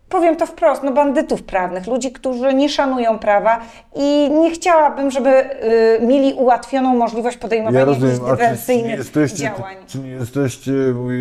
Powiem 0.09 0.37
to 0.37 0.47
wprost, 0.47 0.83
no 0.83 0.93
bandytów 0.93 1.43
prawnych, 1.43 1.87
ludzi, 1.87 2.13
którzy 2.13 2.55
nie 2.55 2.69
szanują 2.69 3.19
prawa 3.19 3.61
i 3.97 4.31
nie 4.31 4.51
chciałabym, 4.51 5.11
żeby 5.11 5.31
e, 5.31 6.07
mieli 6.07 6.35
ułatwioną 6.35 6.97
możliwość 6.97 7.37
podejmowania 7.37 7.79
Ja 7.79 7.85
rozumiem, 7.85 8.11
jakichś 8.11 8.31
dywersyjnych 8.31 8.99
jesteście, 8.99 9.39
działań. 9.39 9.77
czy 9.87 9.99
nie 9.99 10.11
jesteście 10.11 10.73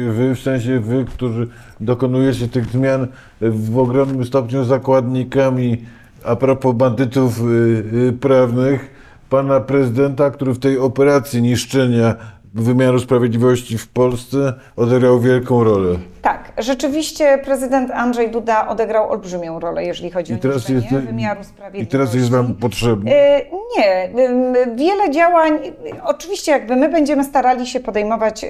wy, 0.10 0.36
w 0.36 0.39
sensie 0.39 0.80
wy, 0.80 1.06
którzy 1.06 1.48
dokonujecie 1.80 2.48
tych 2.48 2.65
zmian 2.65 3.08
w 3.41 3.80
ogromnym 3.80 4.26
stopniu 4.26 4.63
zakładnikami 4.63 5.86
a 6.26 6.36
propos 6.36 6.76
bandytów 6.76 7.39
y, 7.39 7.43
y, 8.10 8.13
prawnych, 8.13 8.89
pana 9.30 9.60
prezydenta, 9.60 10.32
który 10.32 10.54
w 10.54 10.60
tej 10.60 10.80
operacji 10.80 11.41
niszczenia 11.41 12.15
wymiaru 12.63 12.99
sprawiedliwości 12.99 13.77
w 13.77 13.87
Polsce 13.87 14.53
odegrał 14.75 15.19
wielką 15.19 15.63
rolę. 15.63 15.97
Tak, 16.21 16.51
rzeczywiście 16.57 17.37
prezydent 17.37 17.91
Andrzej 17.91 18.31
Duda 18.31 18.67
odegrał 18.67 19.11
olbrzymią 19.11 19.59
rolę, 19.59 19.85
jeżeli 19.85 20.11
chodzi 20.11 20.33
I 20.33 20.35
o 20.35 20.39
teraz, 20.39 20.69
jest, 20.69 20.87
wymiaru 20.87 21.41
I 21.41 21.43
sprawiedliwości. 21.43 21.91
teraz 21.91 22.13
jest 22.13 22.29
wam 22.31 22.55
potrzebny. 22.55 23.15
E, 23.15 23.41
Nie, 23.77 24.09
wiele 24.75 25.11
działań, 25.11 25.53
oczywiście 26.03 26.51
jakby 26.51 26.75
my 26.75 26.89
będziemy 26.89 27.23
starali 27.23 27.67
się 27.67 27.79
podejmować 27.79 28.45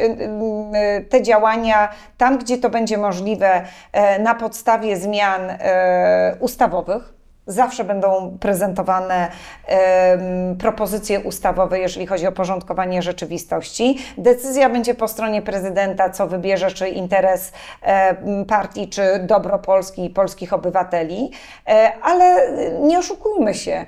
te 1.10 1.22
działania 1.24 1.90
tam, 2.18 2.38
gdzie 2.38 2.58
to 2.58 2.70
będzie 2.70 2.98
możliwe 2.98 3.62
e, 3.92 4.20
na 4.20 4.36
podstawie 4.36 4.98
zmian 4.98 5.42
e, 5.50 6.36
ustawowych. 6.40 7.15
Zawsze 7.48 7.84
będą 7.84 8.38
prezentowane 8.40 9.32
em, 9.68 10.58
propozycje 10.58 11.20
ustawowe, 11.20 11.80
jeżeli 11.80 12.08
chodzi 12.08 12.28
o 12.28 12.32
porządkowanie 12.32 13.02
rzeczywistości. 13.02 13.98
Decyzja 14.18 14.70
będzie 14.70 14.94
po 14.96 15.08
stronie 15.08 15.42
prezydenta, 15.42 16.10
co 16.10 16.28
wybierze, 16.28 16.72
czy 16.72 16.90
interes 16.90 17.52
em, 17.82 18.46
partii, 18.46 18.90
czy 18.90 19.02
dobro 19.20 19.60
Polski 19.60 20.06
i 20.06 20.10
polskich 20.10 20.54
obywateli. 20.54 21.32
E, 21.68 21.92
ale 22.02 22.52
nie 22.82 23.00
oszukujmy 23.00 23.54
się, 23.54 23.86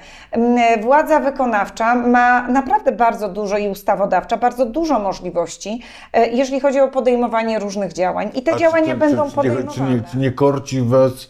władza 0.82 1.20
wykonawcza 1.20 1.96
ma 1.96 2.48
naprawdę 2.48 2.92
bardzo 2.92 3.30
dużo 3.30 3.58
i 3.58 3.68
ustawodawcza, 3.68 4.38
bardzo 4.38 4.66
dużo 4.66 5.00
możliwości, 5.00 5.82
e, 6.14 6.28
jeżeli 6.28 6.60
chodzi 6.60 6.80
o 6.80 6.88
podejmowanie 6.88 7.60
różnych 7.60 7.94
działań. 7.94 8.32
I 8.34 8.42
te 8.42 8.54
A 8.54 8.58
działania 8.58 8.94
czy, 8.94 9.00
będą 9.00 9.30
czy, 9.30 9.36
podejmowane. 9.36 9.72
czy, 9.72 9.82
nie, 9.82 10.02
czy 10.12 10.18
nie 10.18 10.32
korci 10.32 10.82
was, 10.82 11.30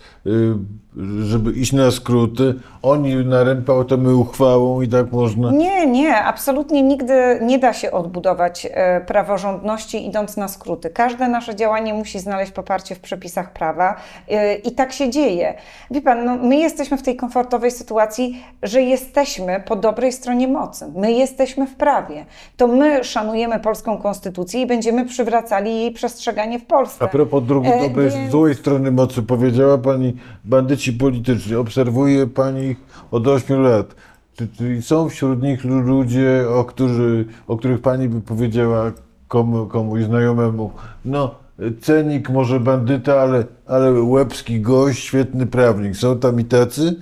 żeby 1.20 1.52
iść 1.52 1.74
na 1.74 1.92
skróty? 1.92 2.56
Oni 2.82 3.16
na 3.16 3.44
rępałtemy 3.44 4.16
uchwałą 4.16 4.82
i 4.82 4.88
tak 4.88 5.12
można. 5.12 5.52
Nie, 5.52 5.88
nie, 5.88 6.16
absolutnie 6.16 6.84
nigdy 6.84 7.40
nie 7.42 7.60
da 7.60 7.74
się 7.74 7.92
odbudować 7.92 8.68
e, 8.72 9.02
praworządności 9.02 10.08
idąc 10.08 10.38
na 10.38 10.48
skróty. 10.48 10.90
Każde 10.90 11.28
nasze 11.28 11.56
działanie 11.56 11.94
musi 11.94 12.20
znaleźć 12.20 12.52
poparcie 12.52 12.96
w 12.96 13.00
przepisach 13.00 13.54
prawa 13.54 13.96
e, 14.30 14.56
i 14.56 14.72
tak 14.72 14.94
się 14.94 15.10
dzieje. 15.10 15.54
Wie 15.92 16.02
pan, 16.02 16.26
no, 16.26 16.38
my 16.38 16.56
jesteśmy 16.58 16.98
w 16.98 17.04
tej 17.04 17.16
komfortowej 17.16 17.72
sytuacji, 17.72 18.44
że 18.64 18.82
jesteśmy 18.82 19.64
po 19.68 19.76
dobrej 19.76 20.12
stronie 20.12 20.48
mocy. 20.48 20.86
My 20.96 21.12
jesteśmy 21.12 21.68
w 21.68 21.76
prawie. 21.76 22.26
To 22.58 22.68
my 22.68 23.04
szanujemy 23.04 23.60
polską 23.60 23.98
konstytucję 23.98 24.62
i 24.62 24.66
będziemy 24.68 25.06
przywracali 25.06 25.76
jej 25.82 25.92
przestrzeganie 25.92 26.60
w 26.60 26.66
Polsce. 26.66 27.06
A 27.06 27.08
propos 27.08 27.44
drugiej 27.44 27.74
E, 27.74 27.82
dobrej, 27.82 28.10
więc- 28.10 28.32
złej 28.32 28.56
strony 28.56 28.92
mocy, 28.92 29.24
powiedziała 29.24 29.78
pani 29.78 30.17
bandyci 30.46 30.94
polityczni. 30.94 31.56
Obserwuje 31.56 32.28
pani 32.28 32.66
ich 32.66 32.78
od 33.12 33.28
8 33.28 33.62
lat. 33.64 33.96
Czy, 34.36 34.48
czy 34.48 34.82
są 34.82 35.10
wśród 35.10 35.42
nich 35.44 35.64
lu- 35.64 35.80
ludzie, 35.80 36.46
o, 36.50 36.64
którzy, 36.66 37.26
o 37.48 37.58
których 37.58 37.82
pani 37.82 38.10
by 38.10 38.22
powiedziała 38.22 38.92
komu, 39.28 39.66
komuś 39.66 40.04
znajomemu, 40.04 40.72
no 41.06 41.36
cenik, 41.82 42.30
może 42.30 42.60
bandyta, 42.60 43.22
ale, 43.22 43.44
ale 43.68 43.92
łebski 43.92 44.62
gość, 44.62 45.04
świetny 45.04 45.46
prawnik. 45.46 45.96
Są 45.96 46.20
tam 46.20 46.40
i 46.40 46.46
tacy? 46.46 47.02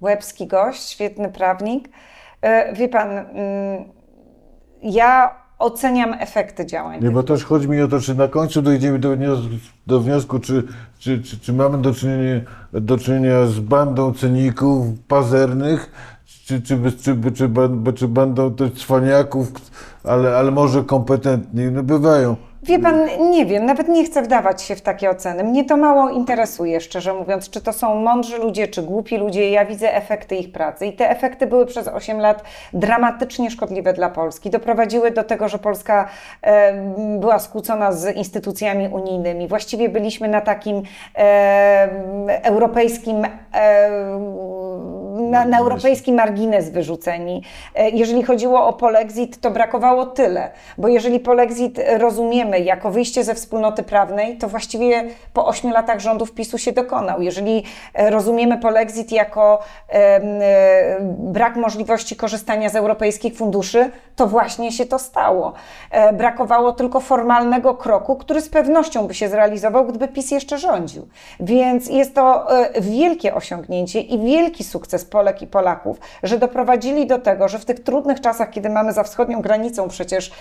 Łebski 0.00 0.46
gość, 0.46 0.82
świetny 0.90 1.28
prawnik. 1.28 1.88
E, 2.42 2.72
Wie 2.72 2.88
pan, 2.88 3.08
mm, 3.10 3.84
ja 4.82 5.34
oceniam 5.58 6.14
efekty 6.14 6.66
działań. 6.66 7.04
Nie, 7.04 7.10
bo 7.10 7.22
też 7.22 7.44
chodzi 7.44 7.68
mi 7.68 7.82
o 7.82 7.88
to, 7.88 8.00
czy 8.00 8.14
na 8.14 8.28
końcu 8.28 8.62
dojdziemy 8.62 8.98
do 8.98 9.16
wniosku, 9.16 9.48
do 9.86 10.00
wniosku 10.00 10.38
czy, 10.38 10.62
czy, 10.98 11.22
czy, 11.22 11.40
czy 11.40 11.52
mamy 11.52 11.78
do 11.78 11.94
czynienia, 11.94 12.40
do 12.72 12.98
czynienia 12.98 13.46
z 13.46 13.60
bandą 13.60 14.14
cyników, 14.14 14.86
pazernych, 15.08 15.90
czy, 16.26 16.62
czy, 16.62 16.62
czy, 16.62 16.92
czy, 16.92 17.32
czy, 17.34 17.92
czy 17.94 18.08
bandą 18.08 18.54
też 18.54 18.72
cwaniaków, 18.72 19.52
ale, 20.04 20.36
ale 20.36 20.50
może 20.50 20.84
kompetentnych. 20.84 21.72
No 21.72 21.82
bywają. 21.82 22.36
Wie 22.68 22.78
pan, 22.78 23.08
nie 23.30 23.46
wiem, 23.46 23.66
nawet 23.66 23.88
nie 23.88 24.04
chcę 24.04 24.22
wdawać 24.22 24.62
się 24.62 24.76
w 24.76 24.80
takie 24.80 25.10
oceny. 25.10 25.44
Mnie 25.44 25.64
to 25.64 25.76
mało 25.76 26.10
interesuje, 26.10 26.80
szczerze 26.80 27.14
mówiąc, 27.14 27.50
czy 27.50 27.60
to 27.60 27.72
są 27.72 27.94
mądrzy 27.94 28.38
ludzie, 28.38 28.68
czy 28.68 28.82
głupi 28.82 29.16
ludzie. 29.16 29.50
Ja 29.50 29.64
widzę 29.64 29.94
efekty 29.94 30.36
ich 30.36 30.52
pracy 30.52 30.86
i 30.86 30.92
te 30.92 31.10
efekty 31.10 31.46
były 31.46 31.66
przez 31.66 31.88
8 31.88 32.20
lat 32.20 32.42
dramatycznie 32.72 33.50
szkodliwe 33.50 33.92
dla 33.92 34.10
Polski. 34.10 34.50
Doprowadziły 34.50 35.10
do 35.10 35.24
tego, 35.24 35.48
że 35.48 35.58
Polska 35.58 36.08
e, 36.42 36.72
była 37.20 37.38
skłócona 37.38 37.92
z 37.92 38.16
instytucjami 38.16 38.88
unijnymi. 38.88 39.48
Właściwie 39.48 39.88
byliśmy 39.88 40.28
na 40.28 40.40
takim 40.40 40.82
e, 41.16 41.88
europejskim 42.42 43.24
e, 43.24 43.30
na, 45.18 45.44
na 45.44 45.58
europejski 45.58 46.12
margines 46.12 46.70
wyrzuceni. 46.70 47.42
E, 47.74 47.90
Jeżeli 47.90 48.22
chodziło 48.22 48.66
o 48.66 48.72
polexit, 48.72 49.40
to 49.40 49.50
brakowało 49.50 50.06
tyle, 50.06 50.50
bo 50.78 50.88
jeżeli 50.88 51.20
polexit 51.20 51.80
rozumiemy 51.98 52.60
jako 52.60 52.90
wyjście 52.90 53.24
ze 53.24 53.34
wspólnoty 53.34 53.82
prawnej, 53.82 54.38
to 54.38 54.48
właściwie 54.48 55.04
po 55.32 55.46
ośmiu 55.46 55.70
latach 55.70 56.00
rządów 56.00 56.32
PiSu 56.32 56.58
się 56.58 56.72
dokonał. 56.72 57.22
Jeżeli 57.22 57.64
e, 57.94 58.10
rozumiemy 58.10 58.58
polexit 58.58 59.12
jako 59.12 59.58
e, 59.88 60.20
brak 61.18 61.56
możliwości 61.56 62.16
korzystania 62.16 62.68
z 62.68 62.76
europejskich 62.76 63.36
funduszy, 63.36 63.90
to 64.16 64.26
właśnie 64.26 64.72
się 64.72 64.86
to 64.86 64.98
stało. 64.98 65.52
Brakowało 66.12 66.72
tylko 66.72 67.00
formalnego 67.00 67.74
kroku, 67.74 68.16
który 68.16 68.40
z 68.40 68.48
pewnością 68.48 69.06
by 69.06 69.14
się 69.14 69.28
zrealizował, 69.28 69.86
gdyby 69.86 70.08
PiS 70.08 70.30
jeszcze 70.30 70.58
rządził. 70.58 71.08
Więc 71.40 71.86
jest 71.86 72.14
to 72.14 72.46
wielkie 72.80 73.34
osiągnięcie 73.34 74.00
i 74.00 74.18
wielki 74.18 74.64
sukces 74.64 75.04
Polek 75.08 75.42
i 75.42 75.46
Polaków, 75.46 76.00
że 76.22 76.38
doprowadzili 76.38 77.06
do 77.06 77.18
tego, 77.18 77.48
że 77.48 77.58
w 77.58 77.64
tych 77.64 77.80
trudnych 77.80 78.20
czasach, 78.20 78.50
kiedy 78.50 78.70
mamy 78.70 78.92
za 78.92 79.02
wschodnią 79.02 79.42
granicą 79.42 79.88
przecież 79.88 80.32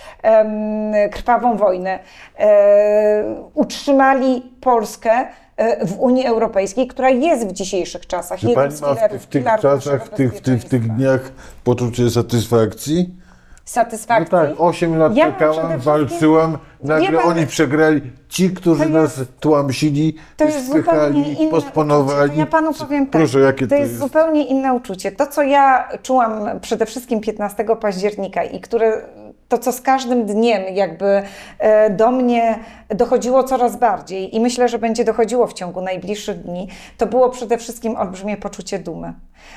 krwawą 1.11 1.57
wojnę, 1.57 1.99
e, 2.39 3.23
utrzymali 3.53 4.41
Polskę 4.61 5.27
e, 5.57 5.85
w 5.85 5.99
Unii 5.99 6.25
Europejskiej, 6.25 6.87
która 6.87 7.09
jest 7.09 7.47
w 7.47 7.51
dzisiejszych 7.51 8.07
czasach 8.07 8.39
Czy 8.39 8.49
pani 8.49 8.75
ma 8.81 8.95
w, 8.95 9.21
w 9.21 9.27
tych 9.27 9.45
czasach, 9.61 10.05
w 10.05 10.09
tych, 10.09 10.33
w, 10.33 10.41
tych, 10.41 10.61
w 10.61 10.69
tych 10.69 10.95
dniach 10.95 11.31
poczucie 11.63 12.09
satysfakcji? 12.09 13.26
No 13.67 13.71
Satysfakcji? 13.71 14.31
tak, 14.31 14.49
8 14.57 14.97
lat 14.97 15.15
Ja 15.15 15.31
wszystkim- 15.31 15.77
walczyłam, 15.79 16.57
nagle 16.83 17.11
pan- 17.19 17.29
oni 17.29 17.47
przegrali. 17.47 18.01
Ci, 18.29 18.49
którzy 18.49 18.83
To 18.83 18.89
nas 18.89 19.21
tłamsili, 19.39 20.15
To 20.37 20.45
jest 20.45 20.67
zupełnie 20.67 21.33
inne 21.33 21.51
posponowali. 21.51 22.25
uczucie. 22.25 22.39
Ja 22.39 22.45
panu 22.45 22.73
powiem 22.73 23.05
tak. 23.05 23.11
Proszę, 23.11 23.39
jakie 23.39 23.67
to 23.67 23.75
jest 23.75 23.97
zupełnie 23.99 24.45
inne 24.47 24.73
uczucie. 24.73 25.11
To, 25.11 25.27
co 25.27 25.43
ja 25.43 25.89
czułam 26.03 26.59
przede 26.61 26.85
wszystkim 26.85 27.21
15 27.21 27.75
października 27.75 28.43
i 28.43 28.59
które 28.61 29.01
to, 29.49 29.57
co 29.57 29.71
z 29.71 29.81
każdym 29.81 30.25
dniem 30.25 30.61
jakby 30.73 31.21
e, 31.59 31.89
do 31.89 32.11
mnie 32.11 32.59
dochodziło 32.89 33.43
coraz 33.43 33.77
bardziej 33.77 34.35
i 34.35 34.39
myślę, 34.39 34.69
że 34.69 34.79
będzie 34.79 35.03
dochodziło 35.03 35.47
w 35.47 35.53
ciągu 35.53 35.81
najbliższych 35.81 36.43
dni, 36.43 36.67
to 36.97 37.05
było 37.05 37.29
przede 37.29 37.57
wszystkim 37.57 37.95
olbrzymie 37.95 38.37
poczucie 38.37 38.79
dumy. 38.79 39.13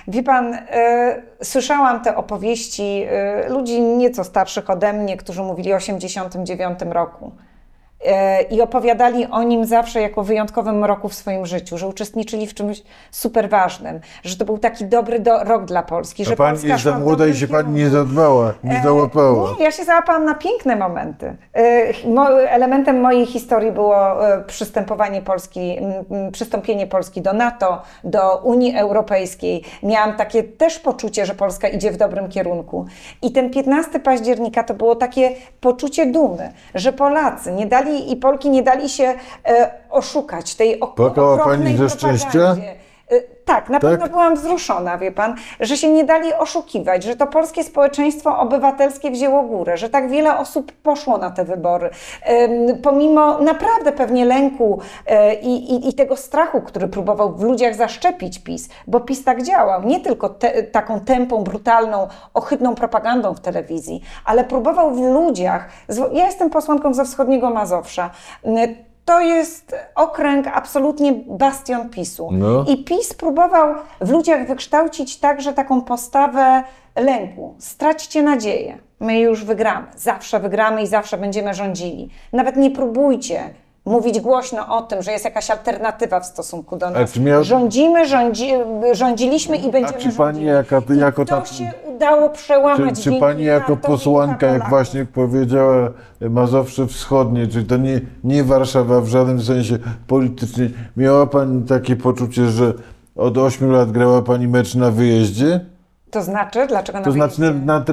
Wie 0.09 0.22
pan, 0.22 0.55
e, 0.55 1.22
słyszałam 1.42 2.03
te 2.03 2.16
opowieści 2.16 3.07
e, 3.09 3.48
ludzi 3.48 3.81
nieco 3.81 4.24
starszych 4.24 4.70
ode 4.70 4.92
mnie, 4.92 5.16
którzy 5.16 5.42
mówili 5.42 5.72
o 5.72 5.76
89 5.76 6.79
roku. 6.90 7.33
E, 8.06 8.42
i 8.42 8.60
opowiadali 8.60 9.26
o 9.26 9.42
nim 9.42 9.64
zawsze 9.64 10.00
jako 10.00 10.22
wyjątkowym 10.22 10.84
roku 10.84 11.08
w 11.08 11.14
swoim 11.14 11.46
życiu, 11.46 11.78
że 11.78 11.86
uczestniczyli 11.86 12.46
w 12.46 12.54
czymś 12.54 12.82
super 13.10 13.48
ważnym, 13.48 14.00
że 14.24 14.36
to 14.36 14.44
był 14.44 14.58
taki 14.58 14.84
dobry 14.84 15.18
do, 15.18 15.44
rok 15.44 15.64
dla 15.64 15.82
Polski, 15.82 16.24
że 16.24 16.32
A 16.32 16.36
pani 16.36 16.50
Polska 16.50 16.68
jest 16.68 16.84
za 16.84 16.98
młoda 16.98 17.26
i 17.26 17.34
się 17.34 17.48
pani 17.48 17.74
nie 17.74 17.88
zadbała, 17.88 18.54
nie 18.64 18.78
E, 18.78 18.82
załapała. 18.82 19.50
Nie, 19.58 19.64
ja 19.64 19.70
się 19.70 19.84
załapałam 19.84 20.24
na 20.24 20.34
piękne 20.34 20.76
momenty. 20.76 21.36
E, 21.54 22.50
Elementem 22.50 23.00
mojej 23.00 23.26
historii 23.26 23.72
było 23.72 23.96
przystępowanie 24.46 25.22
Polski, 25.22 25.76
przystąpienie 26.32 26.86
Polski 26.86 27.22
do 27.22 27.32
NATO, 27.32 27.82
do 28.04 28.36
Unii 28.36 28.76
Europejskiej. 28.76 29.62
Miałam 29.82 30.16
takie 30.16 30.42
też 30.42 30.78
poczucie, 30.78 31.26
że 31.26 31.34
Polska 31.34 31.68
idzie 31.68 31.90
w 31.90 31.96
dobrym 31.96 32.28
kierunku. 32.28 32.86
I 33.22 33.32
ten 33.32 33.50
15 33.50 34.00
października 34.00 34.64
to 34.64 34.74
było 34.74 34.96
takie 34.96 35.30
poczucie 35.60 36.06
dumy, 36.06 36.52
że 36.74 36.92
Polacy 36.92 37.52
nie 37.52 37.66
dali 37.66 37.89
i 37.98 38.16
Polki 38.16 38.50
nie 38.50 38.62
dali 38.62 38.88
się 38.88 39.14
e, 39.46 39.70
oszukać 39.90 40.55
tej 40.55 40.81
ok- 40.81 40.94
Płakała 40.94 41.38
pani 41.44 41.76
ze 41.76 41.90
szczęścia? 41.90 42.57
Y, 43.12 43.40
Tak, 43.44 43.68
na 43.68 43.81
Tak? 43.81 43.90
pewno 43.90 44.09
byłam 44.09 44.35
wzruszona, 44.35 44.99
wie 44.99 45.12
pan, 45.12 45.35
że 45.61 45.77
się 45.77 45.92
nie 45.92 46.05
dali 46.05 46.35
oszukiwać, 46.35 47.05
że 47.05 47.16
to 47.16 47.27
polskie 47.27 47.64
społeczeństwo 47.64 48.38
obywatelskie 48.38 49.11
wzięło 49.11 49.42
górę, 49.42 49.77
że 49.77 49.88
tak 49.90 50.11
wiele 50.11 50.38
osób 50.38 50.73
poszło 50.73 51.18
na 51.18 51.31
te 51.31 51.44
wybory. 51.44 51.90
Pomimo 52.83 53.38
naprawdę 53.38 53.92
pewnie 53.92 54.25
lęku 54.25 54.81
e, 55.07 55.35
i, 55.35 55.75
i, 55.75 55.88
i 55.88 55.94
tego 55.94 56.16
strachu, 56.16 56.61
który 56.61 56.88
próbował 56.88 57.35
w 57.37 57.42
ludziach 57.42 57.75
zaszczepić 57.75 58.38
PiS, 58.38 58.68
bo 58.87 59.01
PiS 59.01 59.25
tak 59.25 59.42
działał, 59.42 59.83
nie 59.83 60.01
tylko 60.01 60.29
te, 60.29 60.62
taką 60.62 61.01
tępą, 61.01 61.44
brutalną, 61.44 62.09
ohydną 62.35 62.75
propagandą 62.75 63.35
w 63.35 63.40
telewizji, 63.40 64.03
ale 64.25 64.44
próbował 64.44 64.94
w 64.94 65.01
ludziach, 65.01 65.68
ja 66.12 66.27
jestem 66.27 66.51
posłanką 66.51 66.94
ze 66.94 67.05
wschodniego 67.05 67.51
Mazowsza, 67.51 68.11
y, 68.46 68.89
to 69.11 69.20
jest 69.20 69.77
okręg 69.94 70.46
absolutnie 70.46 71.12
bastion 71.12 71.88
PiSu. 71.88 72.29
No. 72.33 72.64
I 72.68 72.85
PiS 72.85 73.14
próbował 73.14 73.75
w 74.01 74.11
ludziach 74.11 74.46
wykształcić 74.46 75.16
także 75.16 75.53
taką 75.53 75.83
postawę 75.83 76.62
lęku. 76.96 77.55
Straćcie 77.59 78.23
nadzieję. 78.23 78.79
My 79.01 79.18
już 79.20 79.44
wygramy. 79.44 79.87
Zawsze 79.96 80.40
wygramy 80.40 80.83
i 80.83 80.87
zawsze 80.87 81.18
będziemy 81.18 81.55
rządzili. 81.55 82.09
Nawet 82.33 82.57
nie 82.57 82.70
próbujcie 82.70 83.55
mówić 83.90 84.20
głośno 84.20 84.76
o 84.79 84.83
tym, 84.83 85.03
że 85.03 85.12
jest 85.12 85.24
jakaś 85.24 85.50
alternatywa 85.50 86.20
w 86.20 86.26
stosunku 86.26 86.76
do 86.76 86.90
nas. 86.90 87.12
czy 87.12 87.20
miał- 87.20 87.44
Rządzimy, 87.44 88.09
rządzi, 88.09 88.50
rządziliśmy 88.92 89.57
i 89.57 89.70
będziemy 89.70 89.98
czy 89.98 90.09
pani 90.09 90.16
rządzili. 90.16 90.46
jako- 90.46 90.83
I 91.24 91.24
to 91.24 91.24
ta- 91.24 91.46
się 91.46 91.72
udało 91.96 92.29
przełamać 92.29 92.94
Czy, 92.96 93.03
czy 93.12 93.20
pani 93.20 93.44
jako 93.44 93.76
posłanka, 93.76 94.46
jak 94.46 94.68
właśnie 94.68 95.05
powiedziała 95.05 95.90
Mazowsze 96.31 96.87
Wschodnie, 96.87 97.46
czyli 97.46 97.66
to 97.66 97.76
nie, 97.76 98.00
nie 98.24 98.44
Warszawa 98.44 99.00
w 99.00 99.07
żadnym 99.07 99.42
sensie 99.42 99.79
politycznym, 100.07 100.72
miała 100.96 101.26
pani 101.26 101.62
takie 101.62 101.96
poczucie, 101.96 102.46
że 102.46 102.72
od 103.16 103.38
8 103.38 103.70
lat 103.72 103.90
grała 103.92 104.22
pani 104.22 104.48
mecz 104.48 104.74
na 104.74 104.90
wyjeździe? 104.90 105.61
To 106.11 106.23
znaczy? 106.23 106.66
Dlaczego 106.66 106.99
na 106.99 107.05
To 107.05 107.12
znaczy 107.12 107.40
na, 107.40 107.51
na, 107.51 107.85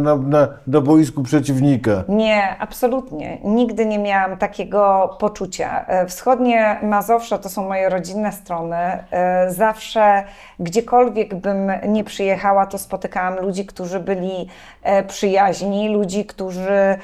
na, 0.00 0.16
na, 0.18 0.48
na, 0.66 0.80
boisku 0.80 1.22
przeciwnika. 1.22 2.04
Nie, 2.08 2.56
absolutnie. 2.58 3.38
Nigdy 3.44 3.86
nie 3.86 3.98
miałam 3.98 4.38
takiego 4.38 5.16
poczucia. 5.20 5.84
E, 5.86 6.06
Wschodnie 6.06 6.78
Mazowsze 6.82 7.38
to 7.38 7.48
są 7.48 7.68
moje 7.68 7.88
rodzinne 7.88 8.32
strony. 8.32 8.76
E, 8.76 9.50
Zawsze, 9.50 10.24
gdziekolwiek 10.60 11.34
bym 11.34 11.72
nie 11.88 12.04
przyjechała, 12.04 12.66
to 12.66 12.78
spotykałam 12.78 13.40
ludzi, 13.40 13.66
którzy 13.66 14.00
byli 14.00 14.48
e, 14.82 15.02
przyjaźni, 15.02 15.88
ludzi, 15.88 16.24
którzy 16.24 16.98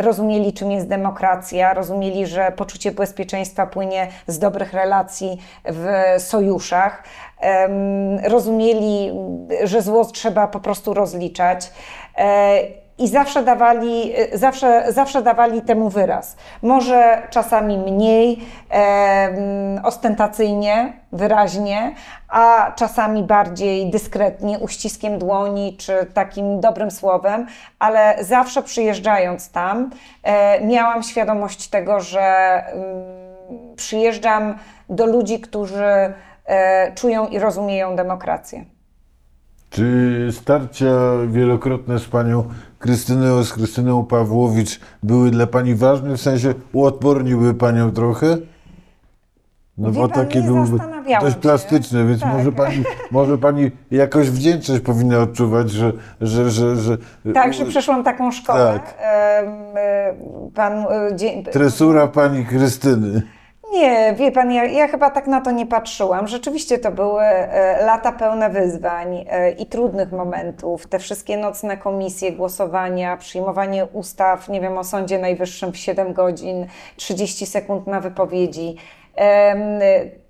rozumieli, 0.00 0.52
czym 0.52 0.70
jest 0.70 0.88
demokracja, 0.88 1.74
rozumieli, 1.74 2.26
że 2.26 2.52
poczucie 2.56 2.92
bezpieczeństwa 2.92 3.66
płynie 3.66 4.08
z 4.26 4.38
dobrych 4.38 4.72
relacji 4.72 5.38
w 5.64 5.86
sojuszach. 6.22 7.02
Rozumieli, 8.24 9.12
że 9.64 9.82
zło 9.82 10.04
trzeba 10.04 10.46
po 10.46 10.60
prostu 10.60 10.94
rozliczać. 10.94 11.70
E, 12.18 12.60
i 13.00 13.08
zawsze 13.08 13.42
dawali, 13.42 14.20
y, 14.34 14.38
zawsze, 14.38 14.92
zawsze 14.92 15.22
dawali 15.22 15.62
temu 15.62 15.88
wyraz. 15.88 16.36
Może 16.62 17.22
czasami 17.30 17.78
mniej 17.78 18.38
em, 18.70 19.80
ostentacyjnie, 19.84 20.92
wyraźnie, 21.12 21.94
a 22.28 22.72
czasami 22.76 23.22
bardziej 23.22 23.90
dyskretnie, 23.90 24.58
uściskiem 24.58 25.18
dłoni 25.18 25.76
czy 25.76 26.06
takim 26.14 26.60
dobrym 26.60 26.90
słowem, 26.90 27.46
ale 27.78 28.16
zawsze 28.20 28.62
przyjeżdżając 28.62 29.50
tam, 29.50 29.90
e, 30.22 30.66
miałam 30.66 31.02
świadomość 31.02 31.68
tego, 31.68 32.00
że 32.00 32.20
mm, 32.72 33.76
przyjeżdżam 33.76 34.58
do 34.88 35.06
ludzi, 35.06 35.40
którzy 35.40 35.84
e, 35.84 36.12
czują 36.94 37.28
i 37.28 37.38
rozumieją 37.38 37.96
demokrację. 37.96 38.64
Czy 39.70 40.28
starcia 40.32 40.86
wielokrotne 41.28 41.98
z 41.98 42.06
panią 42.06 42.44
Krystyną, 42.78 43.42
z 43.42 43.52
Krystyną 43.52 44.04
Pawłowicz 44.04 44.80
były 45.02 45.30
dla 45.30 45.46
pani 45.46 45.74
ważne? 45.74 46.16
W 46.16 46.20
sensie 46.20 46.54
uodporniły 46.72 47.54
panią 47.54 47.92
trochę? 47.92 48.36
No 49.78 49.92
Wie 49.92 50.00
bo 50.00 50.08
takie 50.08 50.42
byłyby 50.42 50.78
dość 51.20 51.36
plastyczne, 51.36 52.06
więc 52.06 52.20
Tak. 52.20 52.32
może, 52.32 52.52
pani, 52.52 52.84
może 53.10 53.38
pani 53.38 53.70
jakoś 53.90 54.30
wdzięczność 54.30 54.80
powinna 54.80 55.18
odczuwać, 55.18 55.70
że... 55.70 55.92
że, 56.20 56.50
że, 56.50 56.76
że 56.76 56.96
Tak, 57.34 57.54
że 57.54 57.64
przeszłam 57.64 58.04
taką 58.04 58.32
szkołę. 58.32 58.72
Tak. 58.72 58.94
E, 59.02 60.14
Pan, 60.54 60.72
e, 60.72 61.42
Tresura 61.52 62.06
pani 62.06 62.46
Krystyny. 62.46 63.22
Nie, 63.72 64.14
wie 64.16 64.32
pan, 64.32 64.52
ja, 64.52 64.64
ja 64.64 64.88
chyba 64.88 65.10
tak 65.10 65.26
na 65.26 65.40
to 65.40 65.50
nie 65.50 65.66
patrzyłam. 65.66 66.28
Rzeczywiście 66.28 66.78
to 66.78 66.90
były 66.90 67.22
e, 67.22 67.84
lata 67.84 68.12
pełne 68.12 68.50
wyzwań 68.50 69.24
e, 69.30 69.50
i 69.50 69.66
trudnych 69.66 70.12
momentów. 70.12 70.86
Te 70.86 70.98
wszystkie 70.98 71.36
nocne 71.36 71.76
komisje, 71.76 72.32
głosowania, 72.32 73.16
przyjmowanie 73.16 73.86
ustaw, 73.86 74.48
nie 74.48 74.60
wiem, 74.60 74.78
o 74.78 74.84
Sądzie 74.84 75.18
Najwyższym 75.18 75.72
w 75.72 75.76
7 75.76 76.12
godzin, 76.12 76.66
30 76.96 77.46
sekund 77.46 77.86
na 77.86 78.00
wypowiedzi. 78.00 78.76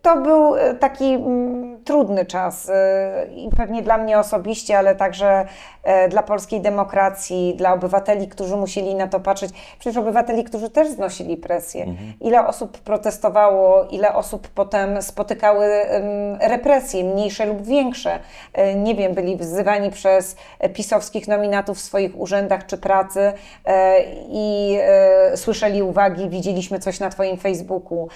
To 0.02 0.16
był 0.16 0.56
e, 0.56 0.74
taki 0.74 1.14
mm, 1.14 1.84
trudny 1.84 2.26
czas 2.26 2.68
e, 2.68 3.26
i 3.34 3.50
pewnie 3.56 3.82
dla 3.82 3.98
mnie 3.98 4.18
osobiście, 4.18 4.78
ale 4.78 4.94
także 4.94 5.46
e, 5.82 6.08
dla 6.08 6.22
polskiej 6.22 6.60
demokracji, 6.60 7.54
dla 7.56 7.72
obywateli, 7.72 8.28
którzy 8.28 8.56
musieli 8.56 8.94
na 8.94 9.08
to 9.08 9.20
patrzeć. 9.20 9.50
Przecież 9.78 9.96
obywateli, 9.96 10.44
którzy 10.44 10.70
też 10.70 10.88
znosili 10.88 11.36
presję. 11.36 11.86
Ile 12.20 12.46
osób 12.46 12.78
protestowało, 12.78 13.84
ile 13.84 14.14
osób 14.14 14.48
potem 14.48 15.02
spotykały 15.02 15.66
represje, 16.40 17.04
mniejsze 17.04 17.46
lub 17.46 17.62
większe. 17.62 18.18
Nie 18.76 18.94
wiem, 18.94 19.14
byli 19.14 19.36
wzywani 19.36 19.90
przez 19.90 20.36
pisowskich 20.74 21.28
nominatów 21.28 21.78
w 21.78 21.80
swoich 21.80 22.20
urzędach 22.20 22.66
czy 22.66 22.78
pracy 22.78 23.32
i 24.28 24.78
słyszeli 25.34 25.82
uwagi, 25.82 26.28
widzieliśmy 26.28 26.78
coś 26.78 27.00
na 27.00 27.10
Twoim 27.10 27.36
Facebooku. 27.36 28.08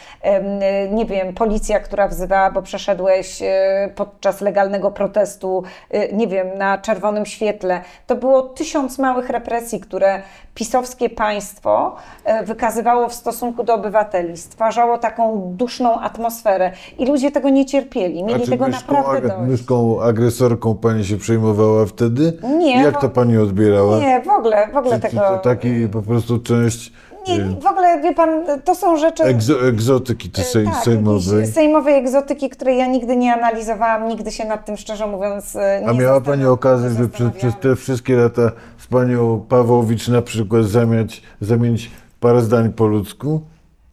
Nie 0.90 1.06
wiem, 1.06 1.34
policja, 1.34 1.73
która 1.80 2.08
wzywała, 2.08 2.50
bo 2.50 2.62
przeszedłeś 2.62 3.42
e, 3.42 3.90
podczas 3.94 4.40
legalnego 4.40 4.90
protestu, 4.90 5.62
e, 5.90 6.12
nie 6.12 6.28
wiem, 6.28 6.58
na 6.58 6.78
czerwonym 6.78 7.26
świetle. 7.26 7.80
To 8.06 8.16
było 8.16 8.42
tysiąc 8.42 8.98
małych 8.98 9.28
represji, 9.28 9.80
które 9.80 10.22
pisowskie 10.54 11.10
państwo 11.10 11.96
e, 12.24 12.44
wykazywało 12.44 13.08
w 13.08 13.14
stosunku 13.14 13.64
do 13.64 13.74
obywateli. 13.74 14.36
Stwarzało 14.36 14.98
taką 14.98 15.52
duszną 15.56 16.00
atmosferę 16.00 16.72
i 16.98 17.06
ludzie 17.06 17.30
tego 17.30 17.48
nie 17.48 17.66
cierpieli. 17.66 18.24
Mieli 18.24 18.48
tego 18.48 18.66
myszką, 18.66 18.92
naprawdę 18.92 19.28
dość. 19.28 19.40
myszką 19.50 20.02
agresorką 20.02 20.74
pani 20.74 21.04
się 21.04 21.16
przejmowała 21.16 21.86
wtedy? 21.86 22.38
Nie, 22.58 22.82
Jak 22.82 23.00
to 23.00 23.08
pani 23.08 23.38
odbierała? 23.38 23.98
Nie, 23.98 24.22
w 24.22 24.28
ogóle, 24.28 24.68
w 24.72 24.76
ogóle 24.76 24.94
czy 24.94 25.02
tego... 25.02 25.20
to 25.20 25.38
taki 25.38 25.88
po 25.88 26.02
prostu 26.02 26.38
część 26.38 26.92
Nie, 27.28 27.44
w 27.60 27.66
ogóle, 27.66 28.00
wie 28.02 28.14
pan, 28.14 28.44
to 28.64 28.74
są 28.74 28.96
rzeczy... 28.96 29.22
Egzo, 29.24 29.68
egzotyki 29.68 30.30
te 30.30 30.42
sej, 30.42 30.64
tak, 30.64 30.84
sejmowej. 30.84 31.46
sejmowej 31.46 31.94
egzotyki, 31.94 32.50
której 32.50 32.78
ja 32.78 32.86
nigdy 32.86 33.16
nie 33.16 33.34
analizowałam, 33.34 34.08
nigdy 34.08 34.32
się 34.32 34.44
nad 34.44 34.66
tym 34.66 34.76
szczerze 34.76 35.06
mówiąc 35.06 35.56
e, 35.56 35.80
nie 35.82 35.88
A 35.88 35.92
miała 35.92 36.20
Pani 36.20 36.46
okazję, 36.46 36.90
że 36.90 37.08
przez, 37.08 37.32
przez 37.32 37.54
te 37.60 37.76
wszystkie 37.76 38.16
lata 38.16 38.50
z 38.78 38.86
Panią 38.86 39.44
Pawłowicz 39.48 40.08
na 40.08 40.22
przykład 40.22 40.64
zamiać, 40.64 41.22
zamienić 41.40 41.90
parę 42.20 42.42
zdań 42.42 42.72
po 42.72 42.86
ludzku? 42.86 43.40